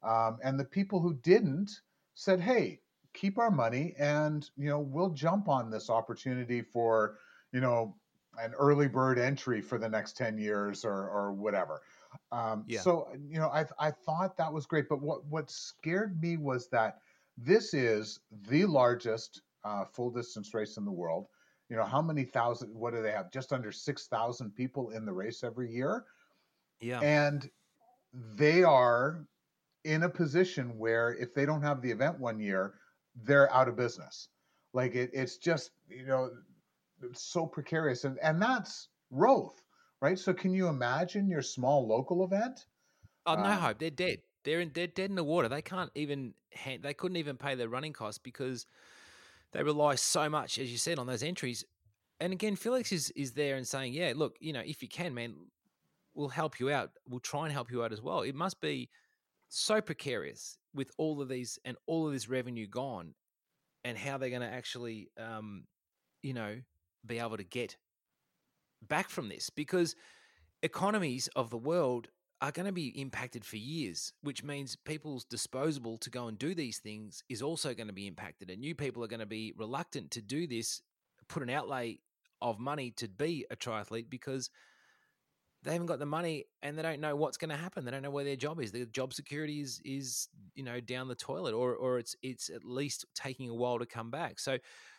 Um, 0.01 0.37
and 0.43 0.59
the 0.59 0.65
people 0.65 0.99
who 0.99 1.13
didn't 1.15 1.71
said, 2.15 2.39
hey, 2.41 2.79
keep 3.13 3.37
our 3.37 3.51
money 3.51 3.93
and 3.99 4.49
you 4.57 4.67
know 4.67 4.79
we'll 4.79 5.11
jump 5.11 5.47
on 5.47 5.69
this 5.69 5.87
opportunity 5.87 6.63
for 6.63 7.19
you 7.51 7.61
know 7.61 7.95
an 8.39 8.51
early 8.55 8.87
bird 8.87 9.19
entry 9.19 9.61
for 9.61 9.77
the 9.77 9.87
next 9.87 10.17
10 10.17 10.39
years 10.39 10.83
or 10.83 11.09
or 11.09 11.31
whatever 11.31 11.83
um, 12.31 12.63
yeah. 12.67 12.81
So 12.81 13.07
you 13.27 13.39
know, 13.39 13.49
I 13.49 13.65
I 13.79 13.91
thought 13.91 14.37
that 14.37 14.51
was 14.51 14.65
great, 14.65 14.89
but 14.89 15.01
what 15.01 15.25
what 15.25 15.49
scared 15.49 16.21
me 16.21 16.37
was 16.37 16.67
that 16.69 16.99
this 17.37 17.73
is 17.73 18.19
the 18.47 18.65
largest 18.65 19.41
uh, 19.63 19.85
full 19.85 20.11
distance 20.11 20.53
race 20.53 20.77
in 20.77 20.85
the 20.85 20.91
world. 20.91 21.27
You 21.73 21.79
know, 21.79 21.85
how 21.85 22.03
many 22.03 22.23
thousand? 22.23 22.69
What 22.75 22.93
do 22.93 23.01
they 23.01 23.09
have? 23.09 23.31
Just 23.31 23.51
under 23.51 23.71
six 23.71 24.05
thousand 24.05 24.51
people 24.55 24.91
in 24.91 25.05
the 25.05 25.11
race 25.11 25.43
every 25.43 25.71
year. 25.71 26.05
Yeah, 26.79 26.99
and 26.99 27.49
they 28.13 28.63
are 28.63 29.25
in 29.83 30.03
a 30.03 30.09
position 30.09 30.77
where 30.77 31.15
if 31.15 31.33
they 31.33 31.47
don't 31.47 31.63
have 31.63 31.81
the 31.81 31.89
event 31.89 32.19
one 32.19 32.39
year, 32.39 32.75
they're 33.23 33.51
out 33.51 33.67
of 33.67 33.75
business. 33.75 34.29
Like 34.73 34.93
it, 34.93 35.09
it's 35.13 35.37
just 35.37 35.71
you 35.89 36.05
know, 36.05 36.29
so 37.13 37.47
precarious, 37.47 38.03
and 38.03 38.19
and 38.19 38.39
that's 38.39 38.89
Roth 39.09 39.63
right? 40.03 40.19
So 40.19 40.33
can 40.33 40.53
you 40.53 40.67
imagine 40.67 41.29
your 41.29 41.41
small 41.41 41.87
local 41.87 42.25
event? 42.25 42.65
Oh 43.25 43.35
no, 43.35 43.43
um, 43.43 43.57
hope 43.57 43.79
they're 43.79 43.89
dead. 43.89 44.17
They're 44.43 44.59
in, 44.59 44.71
they're 44.73 44.85
dead 44.85 45.09
in 45.09 45.15
the 45.15 45.23
water. 45.23 45.47
They 45.47 45.61
can't 45.61 45.89
even 45.95 46.33
they 46.81 46.93
couldn't 46.93 47.15
even 47.15 47.37
pay 47.37 47.55
their 47.55 47.69
running 47.69 47.93
costs 47.93 48.19
because 48.19 48.65
they 49.53 49.63
rely 49.63 49.95
so 49.95 50.29
much, 50.29 50.57
as 50.57 50.71
you 50.71 50.77
said, 50.77 50.99
on 50.99 51.07
those 51.07 51.23
entries. 51.23 51.63
And 52.19 52.33
again, 52.33 52.55
Felix 52.55 52.91
is 52.91 53.11
is 53.15 53.33
there 53.33 53.55
and 53.55 53.67
saying, 53.67 53.93
yeah, 53.93 54.13
look, 54.15 54.35
you 54.39 54.53
know, 54.53 54.61
if 54.65 54.81
you 54.81 54.87
can, 54.87 55.13
man, 55.13 55.35
we'll 56.13 56.29
help 56.29 56.59
you 56.59 56.71
out. 56.71 56.91
We'll 57.07 57.19
try 57.19 57.43
and 57.43 57.51
help 57.51 57.71
you 57.71 57.83
out 57.83 57.91
as 57.91 58.01
well. 58.01 58.21
It 58.21 58.35
must 58.35 58.61
be 58.61 58.89
so 59.49 59.81
precarious 59.81 60.57
with 60.73 60.91
all 60.97 61.21
of 61.21 61.29
these 61.29 61.59
and 61.65 61.77
all 61.85 62.07
of 62.07 62.13
this 62.13 62.29
revenue 62.29 62.67
gone, 62.67 63.13
and 63.83 63.97
how 63.97 64.17
they're 64.17 64.29
going 64.29 64.41
to 64.41 64.47
actually, 64.47 65.09
um, 65.19 65.65
you 66.21 66.33
know, 66.33 66.57
be 67.05 67.19
able 67.19 67.37
to 67.37 67.43
get 67.43 67.77
back 68.87 69.09
from 69.09 69.29
this 69.29 69.49
because 69.49 69.95
economies 70.61 71.27
of 71.35 71.49
the 71.49 71.57
world 71.57 72.07
are 72.43 72.51
going 72.51 72.65
to 72.65 72.73
be 72.73 72.89
impacted 72.99 73.45
for 73.45 73.55
years, 73.55 74.11
which 74.21 74.43
means 74.43 74.75
people's 74.75 75.23
disposable 75.23 75.97
to 75.99 76.09
go 76.09 76.27
and 76.27 76.37
do 76.37 76.53
these 76.53 76.77
things 76.77 77.23
is 77.29 77.41
also 77.41 77.73
going 77.73 77.87
to 77.87 77.93
be 77.93 78.05
impacted. 78.05 78.49
And 78.49 78.59
new 78.59 78.75
people 78.75 79.01
are 79.01 79.07
going 79.07 79.21
to 79.21 79.25
be 79.25 79.53
reluctant 79.55 80.11
to 80.11 80.21
do 80.21 80.45
this, 80.45 80.81
put 81.29 81.41
an 81.41 81.49
outlay 81.49 81.99
of 82.41 82.59
money 82.59 82.91
to 82.97 83.07
be 83.07 83.45
a 83.49 83.55
triathlete 83.55 84.09
because 84.09 84.49
they 85.63 85.71
haven't 85.71 85.87
got 85.87 85.99
the 85.99 86.05
money 86.05 86.43
and 86.61 86.77
they 86.77 86.81
don't 86.81 86.99
know 86.99 87.15
what's 87.15 87.37
going 87.37 87.49
to 87.49 87.55
happen. 87.55 87.85
They 87.85 87.91
don't 87.91 88.01
know 88.01 88.11
where 88.11 88.25
their 88.25 88.35
job 88.35 88.59
is. 88.59 88.73
Their 88.73 88.83
job 88.87 89.13
security 89.13 89.61
is 89.61 89.79
is 89.85 90.27
you 90.53 90.63
know 90.63 90.81
down 90.81 91.07
the 91.07 91.15
toilet, 91.15 91.53
or 91.53 91.73
or 91.73 91.97
it's 91.97 92.13
it's 92.21 92.49
at 92.49 92.65
least 92.65 93.05
taking 93.15 93.49
a 93.49 93.55
while 93.55 93.79
to 93.79 93.85
come 93.85 94.11
back. 94.11 94.37
So 94.37 94.57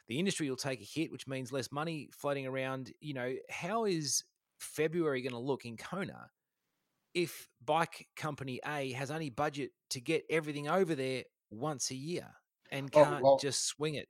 the 0.09 0.18
industry 0.18 0.48
will 0.48 0.57
take 0.57 0.80
a 0.80 0.85
hit, 0.85 1.12
which 1.12 1.26
means 1.26 1.52
less 1.52 1.70
money 1.70 2.09
floating 2.11 2.46
around. 2.46 2.90
You 3.02 3.12
know, 3.12 3.35
how 3.50 3.85
is 3.85 4.24
February 4.59 5.20
going 5.20 5.33
to 5.33 5.38
look 5.38 5.66
in 5.66 5.76
Kona 5.76 6.30
if 7.14 7.48
bike 7.64 8.07
company 8.16 8.61
A 8.66 8.92
has 8.92 9.11
only 9.11 9.31
budget 9.31 9.70
to 9.90 10.00
get 10.00 10.24
everything 10.29 10.68
over 10.68 10.94
there 10.94 11.24
once 11.50 11.90
a 11.90 11.94
year 11.94 12.29
and 12.70 12.90
oh, 12.92 13.05
can't 13.05 13.20
oh, 13.20 13.22
well, 13.22 13.38
just 13.38 13.66
swing 13.66 13.94
it? 13.94 14.09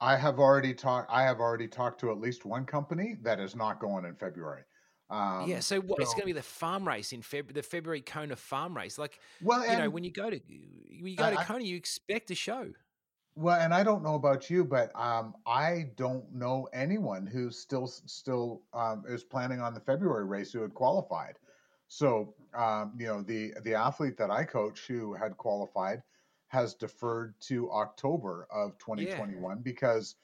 I 0.00 0.16
have 0.16 0.38
already 0.38 0.74
talked. 0.74 1.10
I 1.10 1.22
have 1.22 1.40
already 1.40 1.68
talked 1.68 2.00
to 2.00 2.10
at 2.10 2.18
least 2.18 2.44
one 2.44 2.66
company 2.66 3.16
that 3.22 3.40
is 3.40 3.56
not 3.56 3.80
going 3.80 4.04
in 4.04 4.14
February. 4.14 4.62
Um, 5.10 5.48
yeah, 5.48 5.60
so, 5.60 5.80
what, 5.80 5.98
so, 5.98 6.02
it's 6.02 6.12
going 6.12 6.22
to 6.22 6.26
be 6.26 6.32
the 6.32 6.42
farm 6.42 6.88
race 6.88 7.12
in 7.12 7.22
February, 7.22 7.52
the 7.52 7.62
February 7.62 8.00
Kona 8.00 8.36
farm 8.36 8.76
race. 8.76 8.98
Like, 8.98 9.18
well, 9.42 9.66
you 9.70 9.76
know, 9.78 9.90
when 9.90 10.02
you 10.02 10.10
go 10.10 10.30
to 10.30 10.40
when 10.46 11.10
you 11.10 11.16
go 11.16 11.30
to 11.30 11.38
I, 11.38 11.44
Kona, 11.44 11.64
you 11.64 11.76
expect 11.76 12.30
a 12.30 12.34
show. 12.34 12.70
Well, 13.36 13.60
and 13.60 13.74
I 13.74 13.82
don't 13.82 14.02
know 14.02 14.14
about 14.14 14.48
you, 14.48 14.64
but 14.64 14.92
um, 14.94 15.34
I 15.46 15.86
don't 15.96 16.24
know 16.32 16.68
anyone 16.72 17.26
who 17.26 17.50
still 17.50 17.86
still 17.86 18.62
um, 18.72 19.04
is 19.08 19.24
planning 19.24 19.60
on 19.60 19.74
the 19.74 19.80
February 19.80 20.24
race 20.24 20.52
who 20.52 20.62
had 20.62 20.72
qualified. 20.74 21.34
So, 21.88 22.34
um, 22.56 22.92
you 22.98 23.06
know, 23.06 23.22
the 23.22 23.52
the 23.62 23.74
athlete 23.74 24.16
that 24.18 24.30
I 24.30 24.44
coach 24.44 24.86
who 24.86 25.14
had 25.14 25.36
qualified 25.36 26.02
has 26.48 26.74
deferred 26.74 27.34
to 27.40 27.70
October 27.72 28.46
of 28.50 28.78
2021 28.78 29.56
yeah. 29.56 29.62
because 29.62 30.16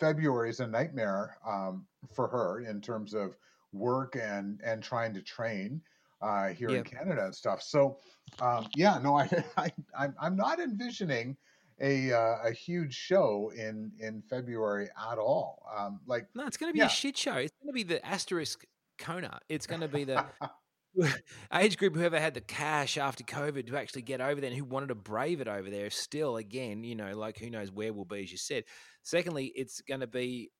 February 0.00 0.50
is 0.50 0.60
a 0.60 0.66
nightmare 0.66 1.36
um, 1.46 1.86
for 2.14 2.26
her 2.28 2.60
in 2.60 2.80
terms 2.80 3.14
of 3.14 3.36
work 3.72 4.16
and 4.20 4.60
and 4.64 4.82
trying 4.82 5.12
to 5.14 5.22
train 5.22 5.80
uh, 6.22 6.48
here 6.48 6.70
yep. 6.70 6.78
in 6.78 6.84
Canada 6.84 7.24
and 7.26 7.34
stuff. 7.34 7.62
So, 7.62 7.98
um, 8.40 8.66
yeah, 8.74 8.98
no, 8.98 9.18
I, 9.56 9.70
I 9.96 10.08
I'm 10.20 10.36
not 10.36 10.58
envisioning 10.58 11.36
a 11.80 12.12
uh, 12.12 12.36
a 12.44 12.52
huge 12.52 12.94
show 12.94 13.52
in 13.56 13.92
in 13.98 14.22
February 14.22 14.88
at 15.10 15.18
all. 15.18 15.66
Um, 15.76 16.00
like 16.06 16.26
no, 16.34 16.46
it's 16.46 16.56
going 16.56 16.70
to 16.70 16.74
be 16.74 16.78
yeah. 16.78 16.86
a 16.86 16.90
shit 16.90 17.16
show. 17.16 17.34
It's 17.34 17.52
going 17.62 17.68
to 17.68 17.72
be 17.72 17.82
the 17.82 18.04
asterisk 18.06 18.64
Kona. 18.98 19.40
It's 19.48 19.66
going 19.66 19.80
to 19.80 19.88
be 19.88 20.04
the 20.04 20.24
age 21.54 21.76
group 21.76 21.94
whoever 21.94 22.18
had 22.18 22.34
the 22.34 22.40
cash 22.40 22.96
after 22.98 23.24
COVID 23.24 23.66
to 23.66 23.76
actually 23.76 24.02
get 24.02 24.20
over 24.20 24.40
there 24.40 24.50
and 24.50 24.58
who 24.58 24.64
wanted 24.64 24.88
to 24.88 24.94
brave 24.94 25.40
it 25.40 25.48
over 25.48 25.70
there. 25.70 25.90
Still, 25.90 26.36
again, 26.36 26.84
you 26.84 26.94
know, 26.94 27.16
like 27.16 27.38
who 27.38 27.50
knows 27.50 27.70
where 27.70 27.92
we'll 27.92 28.04
be, 28.04 28.22
as 28.22 28.32
you 28.32 28.38
said. 28.38 28.64
Secondly, 29.02 29.52
it's 29.54 29.80
going 29.82 30.00
to 30.00 30.06
be 30.06 30.50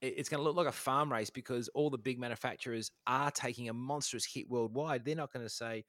it's 0.00 0.28
going 0.28 0.40
to 0.40 0.44
look 0.44 0.56
like 0.56 0.66
a 0.66 0.72
farm 0.72 1.12
race 1.12 1.30
because 1.30 1.68
all 1.68 1.88
the 1.88 1.98
big 1.98 2.18
manufacturers 2.18 2.90
are 3.06 3.30
taking 3.30 3.68
a 3.68 3.72
monstrous 3.72 4.24
hit 4.24 4.50
worldwide. 4.50 5.04
They're 5.04 5.14
not 5.14 5.32
going 5.32 5.46
to 5.46 5.52
say, 5.52 5.84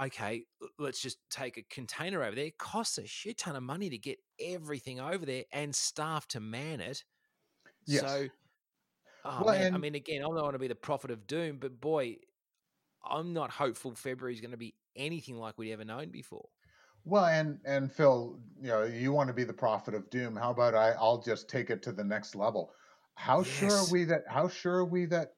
okay, 0.00 0.44
let's 0.78 1.00
just 1.00 1.16
take 1.30 1.56
a 1.56 1.62
container 1.70 2.22
over 2.22 2.36
there. 2.36 2.44
It 2.44 2.58
costs 2.58 2.98
a 2.98 3.06
shit 3.06 3.38
ton 3.38 3.56
of 3.56 3.62
money 3.62 3.88
to 3.88 3.96
get 3.96 4.18
everything 4.38 5.00
over 5.00 5.24
there 5.24 5.44
and 5.52 5.74
staff 5.74 6.28
to 6.28 6.40
man 6.40 6.80
it. 6.80 7.02
Yes. 7.86 8.02
So, 8.02 8.28
oh 9.24 9.42
well, 9.44 9.54
man, 9.54 9.66
and- 9.68 9.74
I 9.74 9.78
mean, 9.78 9.94
again, 9.94 10.20
I 10.20 10.26
don't 10.26 10.36
want 10.36 10.52
to 10.52 10.58
be 10.58 10.68
the 10.68 10.74
prophet 10.74 11.10
of 11.10 11.26
doom, 11.26 11.56
but 11.58 11.80
boy, 11.80 12.16
I'm 13.10 13.32
not 13.32 13.50
hopeful 13.50 13.94
February 13.94 14.34
is 14.34 14.40
going 14.40 14.50
to 14.52 14.56
be 14.56 14.74
anything 14.94 15.36
like 15.36 15.58
we'd 15.58 15.72
ever 15.72 15.84
known 15.84 16.10
before. 16.10 16.48
Well, 17.04 17.26
and 17.26 17.58
and 17.64 17.90
Phil, 17.90 18.38
you 18.60 18.68
know, 18.68 18.82
you 18.82 19.12
want 19.12 19.28
to 19.28 19.34
be 19.34 19.44
the 19.44 19.52
prophet 19.52 19.94
of 19.94 20.10
doom. 20.10 20.34
How 20.34 20.50
about 20.50 20.74
I? 20.74 20.90
I'll 20.92 21.22
just 21.22 21.48
take 21.48 21.70
it 21.70 21.82
to 21.84 21.92
the 21.92 22.04
next 22.04 22.34
level. 22.34 22.72
how 23.14 23.38
yes. 23.38 23.48
sure 23.48 23.70
are 23.70 23.90
we 23.90 24.04
that 24.04 24.24
how 24.28 24.48
sure 24.48 24.78
are 24.78 24.84
we 24.84 25.06
that 25.06 25.34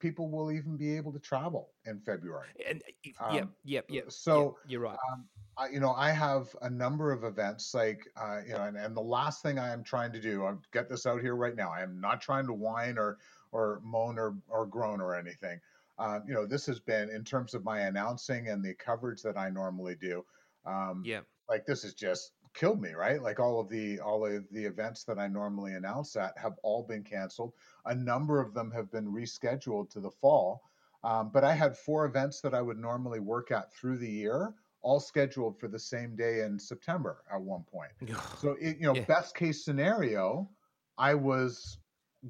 people 0.00 0.28
will 0.30 0.50
even 0.50 0.76
be 0.76 0.96
able 0.96 1.12
to 1.12 1.18
travel 1.18 1.70
in 1.86 2.00
February? 2.00 2.48
And 2.68 2.82
um, 3.20 3.34
yep, 3.34 3.48
yep, 3.64 3.84
yep. 3.88 4.12
So 4.12 4.42
yep, 4.42 4.70
you're 4.70 4.80
right. 4.80 4.98
Um, 5.12 5.24
I, 5.56 5.68
you 5.68 5.80
know, 5.80 5.92
I 5.92 6.10
have 6.10 6.54
a 6.62 6.70
number 6.70 7.12
of 7.12 7.24
events 7.24 7.74
like, 7.74 8.06
uh, 8.16 8.40
you 8.46 8.54
know, 8.54 8.62
and, 8.64 8.76
and 8.76 8.96
the 8.96 9.02
last 9.02 9.42
thing 9.42 9.58
I 9.58 9.72
am 9.72 9.82
trying 9.82 10.12
to 10.12 10.20
do, 10.20 10.44
I'll 10.44 10.60
get 10.72 10.88
this 10.88 11.04
out 11.04 11.20
here 11.20 11.34
right 11.34 11.56
now. 11.56 11.70
I 11.70 11.82
am 11.82 12.00
not 12.00 12.20
trying 12.20 12.46
to 12.46 12.52
whine 12.52 12.96
or, 12.96 13.18
or 13.50 13.80
moan 13.82 14.18
or, 14.18 14.36
or 14.48 14.66
groan 14.66 15.00
or 15.00 15.16
anything. 15.16 15.60
Uh, 15.98 16.20
you 16.26 16.34
know, 16.34 16.46
this 16.46 16.66
has 16.66 16.80
been 16.80 17.10
in 17.10 17.24
terms 17.24 17.54
of 17.54 17.64
my 17.64 17.80
announcing 17.80 18.48
and 18.48 18.64
the 18.64 18.74
coverage 18.74 19.22
that 19.22 19.36
I 19.36 19.50
normally 19.50 19.96
do. 20.00 20.24
Um, 20.64 21.02
yeah. 21.04 21.20
Like 21.48 21.66
this 21.66 21.82
has 21.82 21.94
just 21.94 22.32
killed 22.54 22.80
me, 22.80 22.92
right? 22.92 23.22
Like 23.22 23.40
all 23.40 23.60
of 23.60 23.68
the 23.68 24.00
all 24.00 24.26
of 24.26 24.44
the 24.50 24.64
events 24.64 25.04
that 25.04 25.18
I 25.18 25.28
normally 25.28 25.72
announce 25.72 26.14
at 26.16 26.36
have 26.36 26.54
all 26.62 26.82
been 26.82 27.02
canceled. 27.02 27.52
A 27.86 27.94
number 27.94 28.40
of 28.40 28.54
them 28.54 28.70
have 28.72 28.90
been 28.90 29.06
rescheduled 29.12 29.90
to 29.90 30.00
the 30.00 30.10
fall. 30.10 30.62
Um, 31.04 31.30
but 31.32 31.44
I 31.44 31.54
had 31.54 31.76
four 31.76 32.04
events 32.06 32.40
that 32.40 32.54
I 32.54 32.60
would 32.60 32.78
normally 32.78 33.20
work 33.20 33.50
at 33.50 33.72
through 33.72 33.98
the 33.98 34.10
year 34.10 34.54
all 34.82 35.00
scheduled 35.00 35.58
for 35.58 35.68
the 35.68 35.78
same 35.78 36.14
day 36.16 36.40
in 36.40 36.58
September 36.58 37.18
at 37.32 37.40
one 37.40 37.64
point. 37.64 37.90
so, 38.38 38.56
it, 38.60 38.78
you 38.78 38.86
know, 38.86 38.94
yeah. 38.94 39.04
best 39.04 39.34
case 39.34 39.64
scenario, 39.64 40.48
I 40.96 41.14
was 41.14 41.78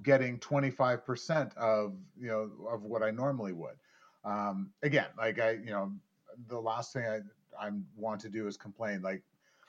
getting 0.02 0.38
25% 0.38 1.56
of, 1.56 1.94
you 2.18 2.28
know, 2.28 2.50
of 2.70 2.82
what 2.82 3.02
I 3.02 3.10
normally 3.10 3.52
would. 3.52 3.76
Um, 4.24 4.70
again, 4.82 5.06
like 5.16 5.38
I, 5.38 5.52
you 5.52 5.70
know, 5.70 5.92
the 6.48 6.58
last 6.58 6.92
thing 6.92 7.04
I, 7.04 7.20
I 7.58 7.70
want 7.96 8.20
to 8.22 8.28
do 8.28 8.46
is 8.46 8.56
complain. 8.56 9.02
Like, 9.02 9.22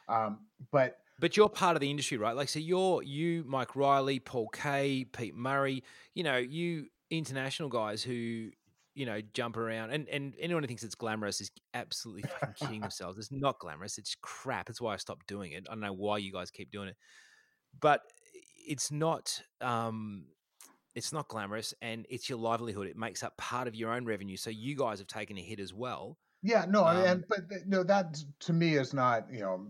um, 0.07 0.39
but 0.71 0.99
but 1.19 1.35
you're 1.35 1.49
part 1.49 1.75
of 1.75 1.81
the 1.81 1.89
industry, 1.89 2.17
right? 2.17 2.35
Like, 2.35 2.49
so 2.49 2.59
you're 2.59 3.03
you, 3.03 3.43
Mike 3.47 3.75
Reilly 3.75 4.19
Paul 4.19 4.49
Kaye, 4.49 5.05
Pete 5.05 5.35
Murray. 5.35 5.83
You 6.13 6.23
know, 6.23 6.37
you 6.37 6.87
international 7.09 7.69
guys 7.69 8.01
who 8.01 8.49
you 8.99 9.05
know, 9.05 9.21
jump 9.33 9.55
around. 9.55 9.91
And 9.91 10.09
and 10.09 10.33
anyone 10.39 10.61
who 10.61 10.67
thinks 10.67 10.83
it's 10.83 10.93
glamorous 10.93 11.39
is 11.39 11.51
absolutely 11.73 12.23
fucking 12.23 12.55
kidding 12.59 12.81
themselves. 12.81 13.17
It's 13.17 13.31
not 13.31 13.57
glamorous. 13.59 13.97
It's 13.97 14.15
crap. 14.21 14.67
That's 14.67 14.81
why 14.81 14.93
I 14.93 14.97
stopped 14.97 15.25
doing 15.25 15.53
it. 15.53 15.67
I 15.69 15.71
don't 15.71 15.79
know 15.79 15.93
why 15.93 16.17
you 16.17 16.33
guys 16.33 16.51
keep 16.51 16.69
doing 16.69 16.89
it, 16.89 16.97
but 17.79 18.01
it's 18.69 18.91
not. 18.91 19.41
Um, 19.59 20.25
it's 20.95 21.13
not 21.13 21.27
glamorous, 21.27 21.73
and 21.81 22.05
it's 22.09 22.29
your 22.29 22.39
livelihood. 22.39 22.87
It 22.87 22.97
makes 22.97 23.23
up 23.23 23.35
part 23.37 23.67
of 23.67 23.75
your 23.75 23.91
own 23.91 24.05
revenue. 24.05 24.37
So 24.37 24.49
you 24.49 24.75
guys 24.75 24.99
have 24.99 25.07
taken 25.07 25.37
a 25.37 25.41
hit 25.41 25.59
as 25.59 25.73
well. 25.73 26.17
Yeah, 26.41 26.65
no, 26.69 26.85
um, 26.85 26.97
and 26.97 27.25
but 27.27 27.39
no, 27.67 27.83
that 27.83 28.17
to 28.39 28.53
me 28.53 28.75
is 28.75 28.93
not. 28.93 29.25
You 29.31 29.41
know, 29.41 29.67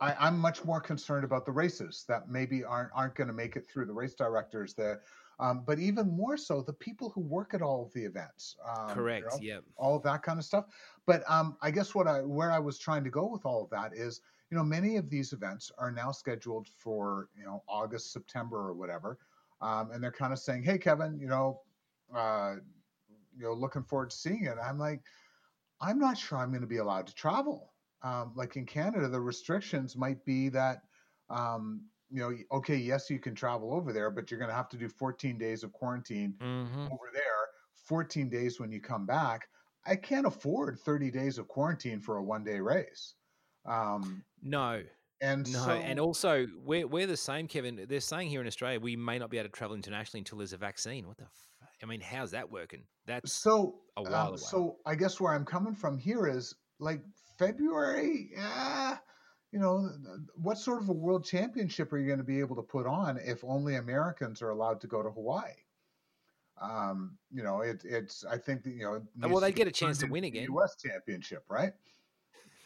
I, 0.00 0.14
I'm 0.20 0.38
much 0.38 0.64
more 0.64 0.80
concerned 0.80 1.24
about 1.24 1.46
the 1.46 1.52
races 1.52 2.04
that 2.08 2.28
maybe 2.28 2.64
aren't 2.64 2.90
aren't 2.94 3.14
going 3.14 3.28
to 3.28 3.34
make 3.34 3.56
it 3.56 3.66
through. 3.66 3.86
The 3.86 3.92
race 3.94 4.14
directors, 4.14 4.74
there. 4.74 5.02
um, 5.40 5.64
but 5.66 5.78
even 5.78 6.10
more 6.10 6.36
so 6.36 6.62
the 6.62 6.72
people 6.72 7.10
who 7.10 7.20
work 7.20 7.54
at 7.54 7.62
all 7.62 7.84
of 7.84 7.92
the 7.92 8.04
events. 8.04 8.56
Um, 8.66 8.90
Correct. 8.90 9.26
You 9.40 9.48
know, 9.48 9.54
yeah. 9.54 9.60
All 9.76 9.96
of 9.96 10.02
that 10.02 10.22
kind 10.22 10.38
of 10.38 10.44
stuff. 10.44 10.66
But 11.06 11.22
um, 11.28 11.56
I 11.62 11.70
guess 11.70 11.94
what 11.94 12.06
I 12.06 12.20
where 12.20 12.52
I 12.52 12.58
was 12.58 12.78
trying 12.78 13.04
to 13.04 13.10
go 13.10 13.26
with 13.26 13.44
all 13.44 13.62
of 13.64 13.70
that 13.70 13.92
is, 13.94 14.20
you 14.50 14.56
know, 14.56 14.64
many 14.64 14.96
of 14.96 15.10
these 15.10 15.32
events 15.32 15.72
are 15.78 15.90
now 15.90 16.12
scheduled 16.12 16.68
for 16.68 17.28
you 17.36 17.44
know 17.44 17.62
August, 17.68 18.12
September, 18.12 18.58
or 18.58 18.74
whatever, 18.74 19.18
um, 19.60 19.90
and 19.90 20.02
they're 20.02 20.12
kind 20.12 20.32
of 20.32 20.38
saying, 20.38 20.62
"Hey, 20.62 20.78
Kevin, 20.78 21.18
you 21.18 21.28
know, 21.28 21.60
uh, 22.14 22.56
you 23.36 23.44
know, 23.44 23.52
looking 23.52 23.82
forward 23.82 24.10
to 24.10 24.16
seeing 24.16 24.44
it." 24.44 24.56
I'm 24.62 24.78
like, 24.78 25.02
I'm 25.80 25.98
not 25.98 26.16
sure 26.16 26.38
I'm 26.38 26.50
going 26.50 26.60
to 26.60 26.66
be 26.66 26.78
allowed 26.78 27.06
to 27.08 27.14
travel. 27.14 27.72
Um, 28.02 28.32
like 28.36 28.56
in 28.56 28.66
Canada, 28.66 29.08
the 29.08 29.20
restrictions 29.20 29.96
might 29.96 30.24
be 30.24 30.48
that 30.50 30.82
um, 31.28 31.82
you 32.10 32.20
know, 32.20 32.56
okay, 32.58 32.76
yes, 32.76 33.10
you 33.10 33.18
can 33.18 33.34
travel 33.34 33.74
over 33.74 33.92
there, 33.92 34.10
but 34.10 34.30
you're 34.30 34.38
going 34.38 34.50
to 34.50 34.56
have 34.56 34.68
to 34.70 34.76
do 34.76 34.88
14 34.88 35.38
days 35.38 35.64
of 35.64 35.72
quarantine 35.72 36.34
mm-hmm. 36.38 36.84
over 36.84 37.10
there, 37.12 37.22
14 37.74 38.28
days 38.28 38.60
when 38.60 38.70
you 38.70 38.80
come 38.80 39.06
back. 39.06 39.48
I 39.86 39.96
can't 39.96 40.26
afford 40.26 40.78
30 40.80 41.10
days 41.10 41.38
of 41.38 41.48
quarantine 41.48 42.00
for 42.00 42.16
a 42.16 42.22
one 42.22 42.44
day 42.44 42.60
race. 42.60 43.14
Um, 43.66 44.24
no. 44.42 44.82
And 45.20 45.50
no, 45.50 45.58
so, 45.60 45.70
and 45.70 45.98
also 45.98 46.46
we're 46.62 46.86
we're 46.86 47.06
the 47.06 47.16
same, 47.16 47.48
Kevin. 47.48 47.86
They're 47.88 48.00
saying 48.00 48.28
here 48.28 48.42
in 48.42 48.46
Australia 48.46 48.78
we 48.78 48.96
may 48.96 49.18
not 49.18 49.30
be 49.30 49.38
able 49.38 49.48
to 49.48 49.52
travel 49.52 49.74
internationally 49.74 50.20
until 50.20 50.38
there's 50.38 50.52
a 50.52 50.58
vaccine. 50.58 51.06
What 51.06 51.16
the? 51.16 51.24
F- 51.24 51.68
I 51.82 51.86
mean, 51.86 52.00
how's 52.00 52.32
that 52.32 52.50
working? 52.50 52.82
That's 53.06 53.32
so 53.32 53.76
a 53.96 54.02
while 54.02 54.14
um, 54.14 54.28
away. 54.28 54.36
So 54.36 54.76
I 54.84 54.94
guess 54.94 55.18
where 55.18 55.32
I'm 55.32 55.46
coming 55.46 55.74
from 55.74 55.96
here 55.96 56.26
is 56.26 56.54
like 56.80 57.00
February. 57.38 58.28
Yeah, 58.32 58.98
you 59.52 59.58
know, 59.58 59.88
what 60.34 60.58
sort 60.58 60.82
of 60.82 60.90
a 60.90 60.92
world 60.92 61.24
championship 61.24 61.92
are 61.94 61.98
you 61.98 62.06
going 62.06 62.18
to 62.18 62.24
be 62.24 62.40
able 62.40 62.56
to 62.56 62.62
put 62.62 62.86
on 62.86 63.18
if 63.24 63.42
only 63.42 63.76
Americans 63.76 64.42
are 64.42 64.50
allowed 64.50 64.82
to 64.82 64.86
go 64.86 65.02
to 65.02 65.08
Hawaii? 65.08 65.50
Um, 66.60 67.16
you 67.32 67.42
know, 67.42 67.60
it, 67.60 67.82
it's 67.84 68.22
I 68.24 68.36
think 68.36 68.64
that 68.64 68.70
you 68.70 68.82
know. 69.16 69.28
Well, 69.28 69.40
they 69.40 69.52
get 69.52 69.66
a 69.66 69.72
chance 69.72 69.98
to 69.98 70.06
win 70.06 70.24
again. 70.24 70.44
U.S. 70.50 70.76
championship, 70.76 71.44
right? 71.48 71.72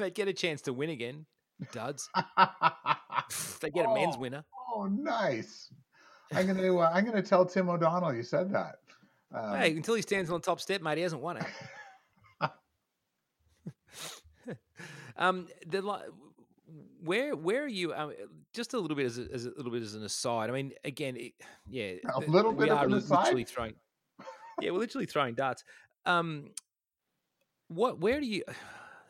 They 0.01 0.11
get 0.11 0.29
a 0.29 0.33
chance 0.33 0.63
to 0.63 0.73
win 0.73 0.89
again, 0.89 1.27
duds. 1.73 2.09
they 3.61 3.69
get 3.69 3.85
a 3.85 3.93
men's 3.93 4.15
oh, 4.17 4.19
winner. 4.19 4.45
Oh, 4.75 4.87
nice. 4.87 5.71
I'm 6.33 6.47
gonna 6.47 6.75
uh, 6.75 6.91
I'm 6.93 7.05
gonna 7.05 7.21
tell 7.21 7.45
Tim 7.45 7.69
O'Donnell 7.69 8.15
you 8.15 8.23
said 8.23 8.51
that. 8.55 8.77
Um, 9.35 9.59
hey, 9.59 9.77
until 9.77 9.95
he 9.95 10.01
stands 10.01 10.31
on 10.31 10.41
the 10.41 10.45
top 10.45 10.59
step, 10.59 10.81
mate, 10.81 10.97
he 10.97 11.03
hasn't 11.03 11.21
won 11.21 11.37
it. 11.37 11.45
um, 15.19 15.49
the 15.67 15.83
where 17.03 17.37
where 17.37 17.65
are 17.65 17.69
you? 17.69 17.93
Um, 17.93 18.15
just 18.55 18.73
a 18.73 18.79
little 18.79 18.97
bit 18.97 19.05
as 19.05 19.19
a, 19.19 19.27
as 19.31 19.45
a, 19.45 19.51
little 19.51 19.71
bit 19.71 19.83
as 19.83 19.95
an 19.95 20.03
aside. 20.03 20.49
I 20.49 20.55
mean, 20.55 20.73
again, 20.83 21.15
it, 21.19 21.35
yeah, 21.69 21.93
a 22.15 22.21
little 22.21 22.53
bit 22.53 22.69
we 22.69 22.71
are 22.71 22.89
literally 22.89 23.45
throwing. 23.45 23.75
yeah, 24.63 24.71
we're 24.71 24.79
literally 24.79 25.07
throwing 25.07 25.35
darts. 25.35 25.63
Um, 26.07 26.53
what? 27.69 28.01
Where 28.01 28.19
do 28.19 28.27
you? 28.27 28.45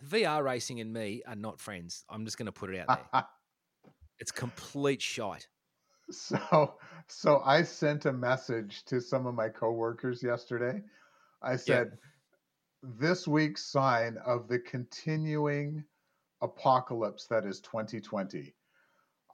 VR 0.09 0.43
racing 0.43 0.81
and 0.81 0.93
me 0.93 1.23
are 1.27 1.37
not 1.37 1.61
friends. 1.61 2.05
I'm 2.09 2.25
just 2.25 2.39
going 2.39 2.47
to 2.47 2.53
put 2.53 2.75
it 2.75 2.85
out 2.87 3.01
there. 3.13 3.25
it's 4.19 4.33
complete 4.33 5.03
shite. 5.03 5.49
So, 6.11 6.75
so 7.07 7.41
I 7.45 7.63
sent 7.63 8.07
a 8.07 8.13
message 8.13 8.85
to 8.87 9.01
some 9.01 9.27
of 9.27 9.35
my 9.35 9.49
coworkers 9.49 10.23
yesterday. 10.23 10.83
I 11.43 11.57
said, 11.57 11.91
yep. 11.91 12.99
"This 12.99 13.29
week's 13.29 13.65
sign 13.65 14.19
of 14.27 14.49
the 14.49 14.59
continuing." 14.59 15.85
apocalypse 16.43 17.27
that 17.27 17.45
is 17.45 17.61
2020 17.61 18.55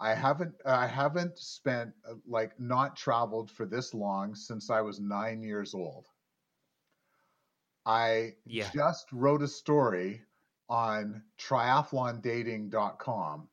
i 0.01 0.15
haven't 0.15 0.53
i 0.65 0.87
haven't 0.87 1.39
spent 1.39 1.91
uh, 2.09 2.15
like 2.27 2.59
not 2.59 2.97
traveled 2.97 3.51
for 3.51 3.65
this 3.65 3.95
long 3.95 4.35
since 4.35 4.71
i 4.71 4.81
was 4.81 5.01
nine 5.01 5.41
years 5.43 5.75
old 5.75 6.07
i 7.85 8.33
yeah. 8.45 8.69
just 8.75 9.07
wrote 9.13 9.43
a 9.43 9.49
story 9.49 10.21
on 10.69 11.23
triathlondating.com 11.39 13.49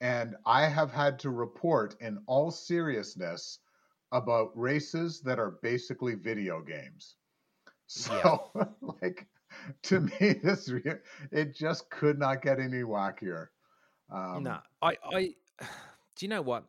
and 0.00 0.36
i 0.44 0.66
have 0.66 0.92
had 0.92 1.18
to 1.18 1.30
report 1.30 1.96
in 2.00 2.18
all 2.26 2.50
seriousness 2.50 3.60
about 4.12 4.50
races 4.54 5.20
that 5.20 5.38
are 5.38 5.52
basically 5.62 6.14
video 6.14 6.60
games 6.60 7.14
so 7.86 8.50
yeah. 8.54 8.64
like 9.02 9.26
to 9.82 10.00
me, 10.00 10.12
this 10.42 10.70
it 11.30 11.54
just 11.54 11.90
could 11.90 12.18
not 12.18 12.42
get 12.42 12.58
any 12.58 12.82
wackier. 12.82 13.48
Um, 14.10 14.44
no, 14.44 14.58
I, 14.82 14.96
I, 15.12 15.34
do 15.60 15.66
you 16.20 16.28
know 16.28 16.42
what? 16.42 16.64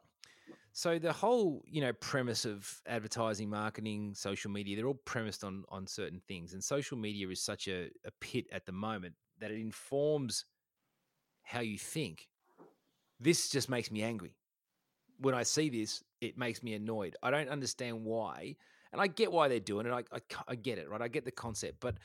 So 0.74 1.00
the 1.00 1.14
whole, 1.14 1.64
you 1.66 1.80
know, 1.80 1.94
premise 1.94 2.44
of 2.44 2.82
advertising, 2.86 3.50
marketing, 3.50 4.14
social 4.14 4.52
media, 4.52 4.76
they're 4.76 4.88
all 4.88 5.00
premised 5.06 5.44
on 5.44 5.64
on 5.70 5.88
certain 5.88 6.22
things. 6.28 6.54
And 6.54 6.64
social 6.64 6.98
media 6.98 7.30
is 7.30 7.42
such 7.42 7.68
a, 7.68 7.90
a 8.06 8.12
pit 8.20 8.46
at 8.52 8.66
the 8.66 8.74
moment 8.74 9.16
that 9.40 9.52
it 9.52 9.60
informs 9.60 10.46
how 11.44 11.62
you 11.62 11.78
think. 11.78 12.28
This 13.20 13.50
just 13.50 13.70
makes 13.70 13.92
me 13.92 14.04
angry. 14.04 14.36
When 15.20 15.34
I 15.34 15.44
see 15.44 15.70
this, 15.70 16.04
it 16.22 16.38
makes 16.38 16.64
me 16.64 16.74
annoyed. 16.74 17.16
I 17.24 17.32
don't 17.32 17.50
understand 17.50 18.04
why. 18.04 18.56
And 18.92 19.02
I 19.02 19.08
get 19.08 19.32
why 19.32 19.48
they're 19.48 19.60
doing 19.60 19.86
it. 19.86 19.92
I, 19.92 20.04
I, 20.12 20.20
I 20.50 20.56
get 20.56 20.78
it, 20.78 20.90
right? 20.90 21.02
I 21.02 21.08
get 21.08 21.26
the 21.26 21.32
concept. 21.32 21.80
But 21.80 21.96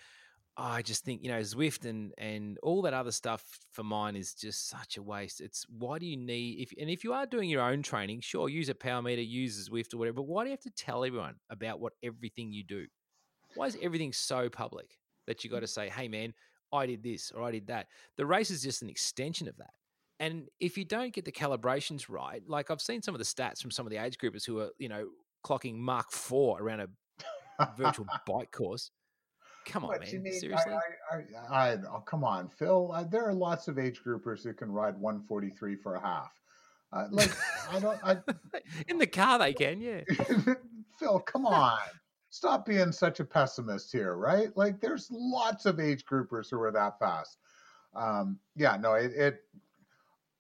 I 0.57 0.83
just 0.83 1.05
think 1.05 1.23
you 1.23 1.31
know 1.31 1.41
Zwift 1.41 1.89
and 1.89 2.13
and 2.19 2.59
all 2.63 2.83
that 2.83 2.93
other 2.93 3.13
stuff 3.13 3.43
for 3.73 3.83
mine 3.83 4.17
is 4.17 4.35
just 4.35 4.69
such 4.69 4.97
a 4.97 5.03
waste. 5.03 5.41
It's 5.41 5.65
why 5.69 5.99
do 5.99 6.07
you 6.07 6.17
need 6.17 6.61
if 6.61 6.73
and 6.79 6.91
if 6.91 7.05
you 7.05 7.13
are 7.13 7.25
doing 7.25 7.49
your 7.49 7.63
own 7.63 7.83
training, 7.83 8.21
sure, 8.21 8.49
use 8.49 8.69
a 8.69 8.75
power 8.75 9.01
meter, 9.01 9.23
use 9.23 9.67
a 9.67 9.71
Zwift 9.71 9.95
or 9.95 9.99
whatever. 9.99 10.17
But 10.17 10.27
why 10.27 10.45
do 10.45 10.51
you 10.51 10.53
have 10.53 10.61
to 10.61 10.71
tell 10.71 11.05
everyone 11.05 11.37
about 11.49 11.81
what 11.81 11.95
everything 12.03 12.53
you 12.53 12.65
do? 12.65 12.87
Why 13.55 13.67
is 13.67 13.79
everything 13.81 14.13
so 14.13 14.49
public 14.49 14.99
that 15.27 15.45
you 15.45 15.51
got 15.51 15.61
to 15.61 15.67
mm. 15.67 15.71
say, 15.71 15.89
"Hey, 15.89 16.09
man, 16.09 16.35
I 16.73 16.87
did 16.87 17.03
this 17.03 17.33
or 17.33 17.43
I 17.43 17.51
did 17.51 17.67
that"? 17.69 17.89
The 18.17 18.27
race 18.27 18.51
is 18.51 18.63
just 18.63 18.83
an 18.83 18.89
extension 18.89 19.49
of 19.49 19.57
that. 19.59 19.75
And 20.19 20.49
if 20.61 20.77
you 20.77 20.85
don't 20.85 21.13
get 21.13 21.25
the 21.25 21.33
calibrations 21.33 22.09
right, 22.09 22.43
like 22.47 22.71
I've 22.71 22.83
seen 22.83 23.03
some 23.03 23.15
of 23.15 23.19
the 23.19 23.25
stats 23.25 23.61
from 23.61 23.71
some 23.71 23.87
of 23.87 23.91
the 23.91 23.97
age 23.97 24.19
groupers 24.19 24.45
who 24.45 24.61
are 24.61 24.71
you 24.79 24.89
know 24.89 25.09
clocking 25.45 25.77
Mark 25.77 26.11
four 26.13 26.61
around 26.61 26.81
a 26.81 27.69
virtual 27.77 28.07
bike 28.27 28.53
course 28.53 28.91
Come 29.67 29.85
on, 29.85 29.91
what, 29.91 30.01
man. 30.01 30.23
Mean, 30.23 30.33
Seriously? 30.33 30.73
I, 30.73 31.17
I, 31.17 31.73
I, 31.73 31.77
oh, 31.93 32.01
come 32.01 32.25
on, 32.25 32.49
Phil. 32.49 33.07
there 33.11 33.29
are 33.29 33.35
lots 33.35 33.69
of 33.69 33.79
age 33.79 34.01
groupers 34.05 34.43
who 34.43 34.53
can 34.53 34.73
ride 34.73 34.99
143 34.99 35.77
for 35.77 35.97
a 35.97 36.01
half. 36.01 36.33
Uh, 36.93 37.07
like 37.11 37.31
I 37.71 37.79
don't. 37.79 37.99
I, 38.03 38.17
In 38.89 38.99
the 38.99 39.07
car, 39.07 39.39
they 39.39 39.53
can. 39.53 39.81
Yeah. 39.81 40.01
Phil, 40.99 41.21
come 41.21 41.47
on. 41.47 41.79
Stop 42.31 42.65
being 42.65 42.93
such 42.93 43.21
a 43.21 43.25
pessimist 43.25 43.93
here, 43.93 44.15
right? 44.17 44.57
Like, 44.57 44.81
there's 44.81 45.11
lots 45.11 45.67
of 45.67 45.81
age 45.81 46.05
groupers 46.05 46.49
who 46.51 46.61
are 46.61 46.73
that 46.73 46.99
fast. 46.99 47.39
Um, 47.95 48.39
yeah, 48.57 48.77
no, 48.77 48.95
it. 48.95 49.13
it 49.13 49.41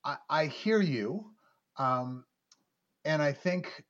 I, 0.05 0.17
I 0.31 0.47
hear 0.47 0.81
you, 0.81 1.35
um, 1.77 2.25
and 3.05 3.21
I 3.21 3.33
think, 3.33 3.85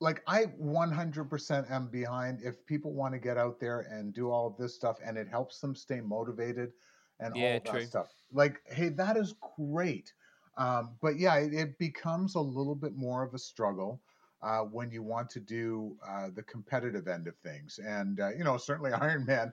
like, 0.00 0.22
I 0.26 0.46
100% 0.46 1.70
am 1.70 1.88
behind 1.90 2.42
if 2.42 2.64
people 2.66 2.94
want 2.94 3.12
to 3.14 3.18
get 3.18 3.36
out 3.36 3.60
there 3.60 3.80
and 3.80 4.14
do 4.14 4.30
all 4.30 4.46
of 4.46 4.56
this 4.56 4.74
stuff, 4.74 4.98
and 5.04 5.18
it 5.18 5.28
helps 5.28 5.60
them 5.60 5.74
stay 5.74 6.00
motivated 6.00 6.72
and 7.20 7.34
Yeah, 7.34 7.58
all 7.58 7.60
that 7.66 7.70
true. 7.70 7.86
stuff. 7.86 8.08
Like, 8.32 8.62
hey, 8.66 8.88
that 8.90 9.16
is 9.16 9.34
great. 9.56 10.12
Um, 10.56 10.96
but 11.02 11.18
yeah, 11.18 11.36
it, 11.36 11.54
it 11.54 11.78
becomes 11.78 12.34
a 12.34 12.40
little 12.40 12.74
bit 12.74 12.94
more 12.94 13.22
of 13.22 13.34
a 13.34 13.38
struggle 13.38 14.02
uh, 14.42 14.60
when 14.60 14.90
you 14.90 15.02
want 15.02 15.30
to 15.30 15.40
do 15.40 15.96
uh, 16.06 16.28
the 16.34 16.42
competitive 16.42 17.08
end 17.08 17.28
of 17.28 17.36
things. 17.36 17.78
And 17.84 18.20
uh, 18.20 18.30
you 18.36 18.44
know, 18.44 18.56
certainly 18.56 18.90
Ironman. 18.92 19.52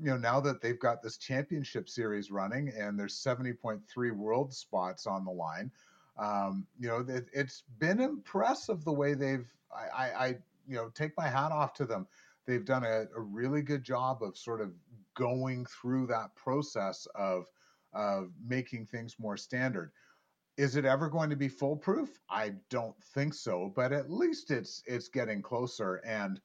You 0.00 0.10
know, 0.10 0.16
now 0.16 0.38
that 0.40 0.60
they've 0.60 0.78
got 0.78 1.02
this 1.02 1.16
championship 1.16 1.88
series 1.88 2.30
running 2.30 2.68
and 2.78 2.96
there's 2.96 3.16
70.3 3.16 4.12
world 4.12 4.54
spots 4.54 5.08
on 5.08 5.24
the 5.24 5.30
line, 5.32 5.72
um, 6.16 6.68
you 6.78 6.86
know, 6.86 7.04
it, 7.08 7.26
it's 7.32 7.64
been 7.80 8.00
impressive 8.00 8.84
the 8.84 8.92
way 8.92 9.14
they've. 9.14 9.46
I, 9.74 10.04
I, 10.04 10.24
I, 10.26 10.28
you 10.68 10.76
know, 10.76 10.90
take 10.94 11.16
my 11.16 11.28
hat 11.28 11.50
off 11.50 11.74
to 11.74 11.84
them. 11.84 12.06
They've 12.46 12.64
done 12.64 12.84
a, 12.84 13.06
a 13.14 13.20
really 13.20 13.60
good 13.60 13.82
job 13.82 14.22
of 14.22 14.36
sort 14.38 14.60
of 14.60 14.72
going 15.14 15.66
through 15.66 16.06
that 16.06 16.34
process 16.36 17.06
of 17.14 17.46
of 17.92 18.30
making 18.46 18.86
things 18.86 19.16
more 19.18 19.36
standard 19.36 19.90
is 20.58 20.76
it 20.76 20.84
ever 20.84 21.08
going 21.08 21.30
to 21.30 21.36
be 21.36 21.48
foolproof 21.48 22.18
i 22.28 22.52
don't 22.68 23.00
think 23.02 23.32
so 23.32 23.72
but 23.74 23.92
at 23.92 24.10
least 24.10 24.50
it's 24.50 24.82
it's 24.86 25.08
getting 25.08 25.40
closer 25.40 25.96
and 26.04 26.40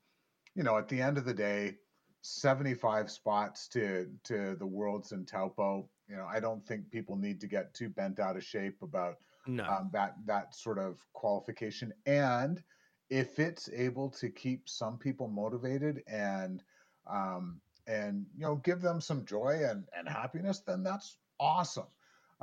you 0.55 0.63
know 0.63 0.77
at 0.77 0.87
the 0.87 1.01
end 1.01 1.17
of 1.17 1.25
the 1.25 1.33
day 1.33 1.75
75 2.21 3.11
spots 3.11 3.67
to 3.69 4.07
to 4.23 4.55
the 4.55 4.65
worlds 4.65 5.11
in 5.11 5.25
taupo 5.25 5.89
you 6.07 6.15
know 6.15 6.25
i 6.31 6.39
don't 6.39 6.65
think 6.65 6.89
people 6.91 7.17
need 7.17 7.41
to 7.41 7.47
get 7.47 7.73
too 7.73 7.89
bent 7.89 8.19
out 8.19 8.37
of 8.37 8.43
shape 8.43 8.81
about 8.81 9.17
No. 9.47 9.65
um, 9.65 9.89
that 9.93 10.15
that 10.25 10.55
sort 10.55 10.79
of 10.79 11.05
qualification 11.13 11.91
and 12.05 12.63
if 13.09 13.39
it's 13.39 13.69
able 13.73 14.09
to 14.11 14.29
keep 14.29 14.69
some 14.69 14.97
people 14.97 15.27
motivated 15.27 16.03
and 16.07 16.63
um, 17.09 17.59
and 17.87 18.25
you 18.35 18.43
know 18.45 18.55
give 18.57 18.81
them 18.81 19.01
some 19.01 19.25
joy 19.25 19.61
and, 19.69 19.85
and 19.97 20.07
happiness 20.07 20.61
then 20.61 20.83
that's 20.83 21.17
awesome 21.39 21.87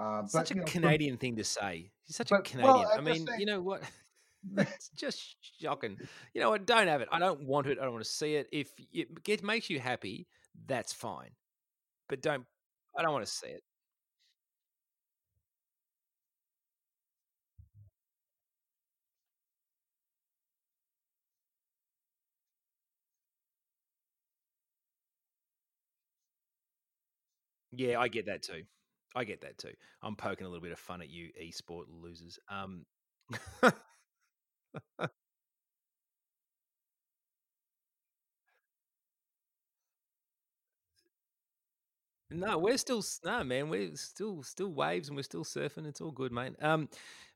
uh, 0.01 0.23
but 0.23 0.31
such 0.31 0.51
a 0.51 0.55
you 0.55 0.61
know, 0.61 0.67
Canadian 0.67 1.19
thing 1.19 1.37
to 1.37 1.45
say. 1.45 1.91
He's 2.07 2.17
such 2.17 2.33
a 2.33 2.41
Canadian. 2.41 2.75
well, 2.75 2.91
I 2.97 3.01
mean, 3.01 3.27
saying- 3.27 3.41
you 3.41 3.47
know 3.47 3.61
what? 3.61 3.83
it's 4.57 4.89
just 4.97 5.37
shocking. 5.61 5.99
You 6.33 6.41
know 6.41 6.51
what? 6.51 6.67
Don't 6.67 6.89
have 6.89 7.03
it. 7.03 7.09
I 7.13 7.19
don't 7.19 7.43
want 7.43 7.67
it. 7.67 7.79
I 7.79 7.83
don't 7.85 7.93
want 7.93 8.05
to 8.05 8.11
see 8.11 8.37
it. 8.37 8.49
If 8.51 8.71
it 8.95 9.45
makes 9.45 9.69
you 9.69 9.79
happy, 9.79 10.27
that's 10.67 10.95
fine. 10.95 11.31
But 12.09 12.23
don't. 12.23 12.45
I 12.97 13.03
don't 13.03 13.13
want 13.13 13.27
to 13.27 13.31
see 13.31 13.49
it. 13.49 13.63
Yeah, 27.73 28.01
I 28.01 28.09
get 28.09 28.27
that 28.27 28.43
too. 28.43 28.63
I 29.15 29.25
get 29.25 29.41
that 29.43 29.59
too. 29.59 29.73
I'm 30.03 30.17
poking 30.17 30.47
a 30.47 30.51
little 30.51 30.63
bit 30.63 30.73
of 30.73 30.79
fun 30.79 31.03
at 31.03 31.11
you, 31.11 31.31
esport 31.41 31.85
losers. 31.89 32.39
Um, 32.49 32.85
No, 42.33 42.59
we're 42.59 42.79
still 42.79 43.03
no 43.25 43.43
man. 43.43 43.69
We're 43.69 43.97
still 43.97 44.43
still 44.45 44.73
waves 44.73 45.09
and 45.09 45.17
we're 45.17 45.23
still 45.25 45.43
surfing. 45.45 45.85
It's 45.87 46.01
all 46.01 46.13
good, 46.13 46.31
mate. 46.31 46.55
Um, 46.63 46.89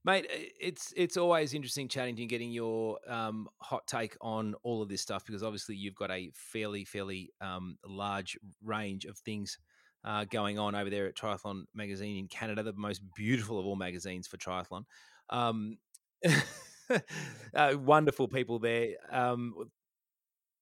mate, 0.05 0.27
it's 0.31 0.95
it's 0.97 1.17
always 1.17 1.53
interesting 1.53 1.89
chatting 1.89 2.15
to 2.15 2.23
you 2.23 2.29
getting 2.29 2.53
your 2.53 2.99
um 3.11 3.49
hot 3.61 3.89
take 3.89 4.17
on 4.21 4.55
all 4.63 4.83
of 4.83 4.89
this 4.89 5.01
stuff 5.01 5.25
because 5.27 5.43
obviously 5.43 5.75
you've 5.75 5.97
got 5.97 6.13
a 6.13 6.31
fairly 6.35 6.85
fairly 6.85 7.33
um 7.41 7.77
large 7.85 8.39
range 8.63 9.05
of 9.05 9.19
things 9.19 9.59
uh, 10.05 10.25
going 10.25 10.59
on 10.59 10.75
over 10.75 10.91
there 10.91 11.07
at 11.07 11.17
Triathlon 11.17 11.65
Magazine 11.75 12.19
in 12.19 12.29
Canada, 12.29 12.63
the 12.63 12.73
most 12.75 13.03
beautiful 13.15 13.59
of 13.59 13.67
all 13.67 13.77
magazines 13.77 14.27
for 14.27 14.37
triathlon. 14.37 14.85
Um, 15.31 15.79
uh, 17.55 17.75
wonderful 17.79 18.29
people 18.29 18.59
there. 18.59 18.97
Um, 19.11 19.55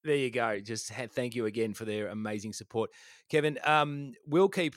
there 0.05 0.17
you 0.17 0.31
go. 0.31 0.61
Just 0.61 0.93
ha- 0.93 1.07
thank 1.11 1.35
you 1.35 1.47
again 1.47 1.75
for 1.75 1.85
their 1.85 2.09
amazing 2.09 2.53
support, 2.53 2.91
Kevin. 3.29 3.59
Um, 3.65 4.13
we'll 4.27 4.49
keep 4.49 4.75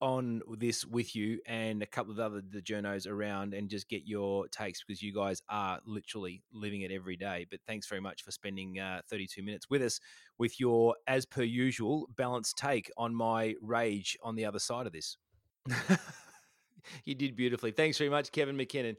on 0.00 0.42
this 0.58 0.84
with 0.84 1.14
you 1.16 1.38
and 1.46 1.82
a 1.82 1.86
couple 1.86 2.12
of 2.12 2.18
other 2.18 2.42
the 2.50 2.60
journos 2.60 3.08
around 3.08 3.54
and 3.54 3.68
just 3.68 3.88
get 3.88 4.02
your 4.04 4.46
takes 4.48 4.82
because 4.82 5.02
you 5.02 5.14
guys 5.14 5.42
are 5.48 5.80
literally 5.86 6.42
living 6.52 6.82
it 6.82 6.90
every 6.90 7.16
day. 7.16 7.46
But 7.50 7.60
thanks 7.66 7.86
very 7.86 8.00
much 8.00 8.22
for 8.22 8.30
spending 8.30 8.78
uh, 8.78 9.00
32 9.08 9.42
minutes 9.42 9.70
with 9.70 9.82
us 9.82 10.00
with 10.38 10.60
your, 10.60 10.96
as 11.06 11.24
per 11.24 11.42
usual, 11.42 12.08
balanced 12.16 12.58
take 12.58 12.90
on 12.96 13.14
my 13.14 13.54
rage 13.62 14.16
on 14.22 14.34
the 14.36 14.44
other 14.44 14.58
side 14.58 14.86
of 14.86 14.92
this. 14.92 15.16
you 17.04 17.14
did 17.14 17.36
beautifully. 17.36 17.70
Thanks 17.70 17.98
very 17.98 18.10
much, 18.10 18.32
Kevin 18.32 18.56
McKinnon. 18.56 18.96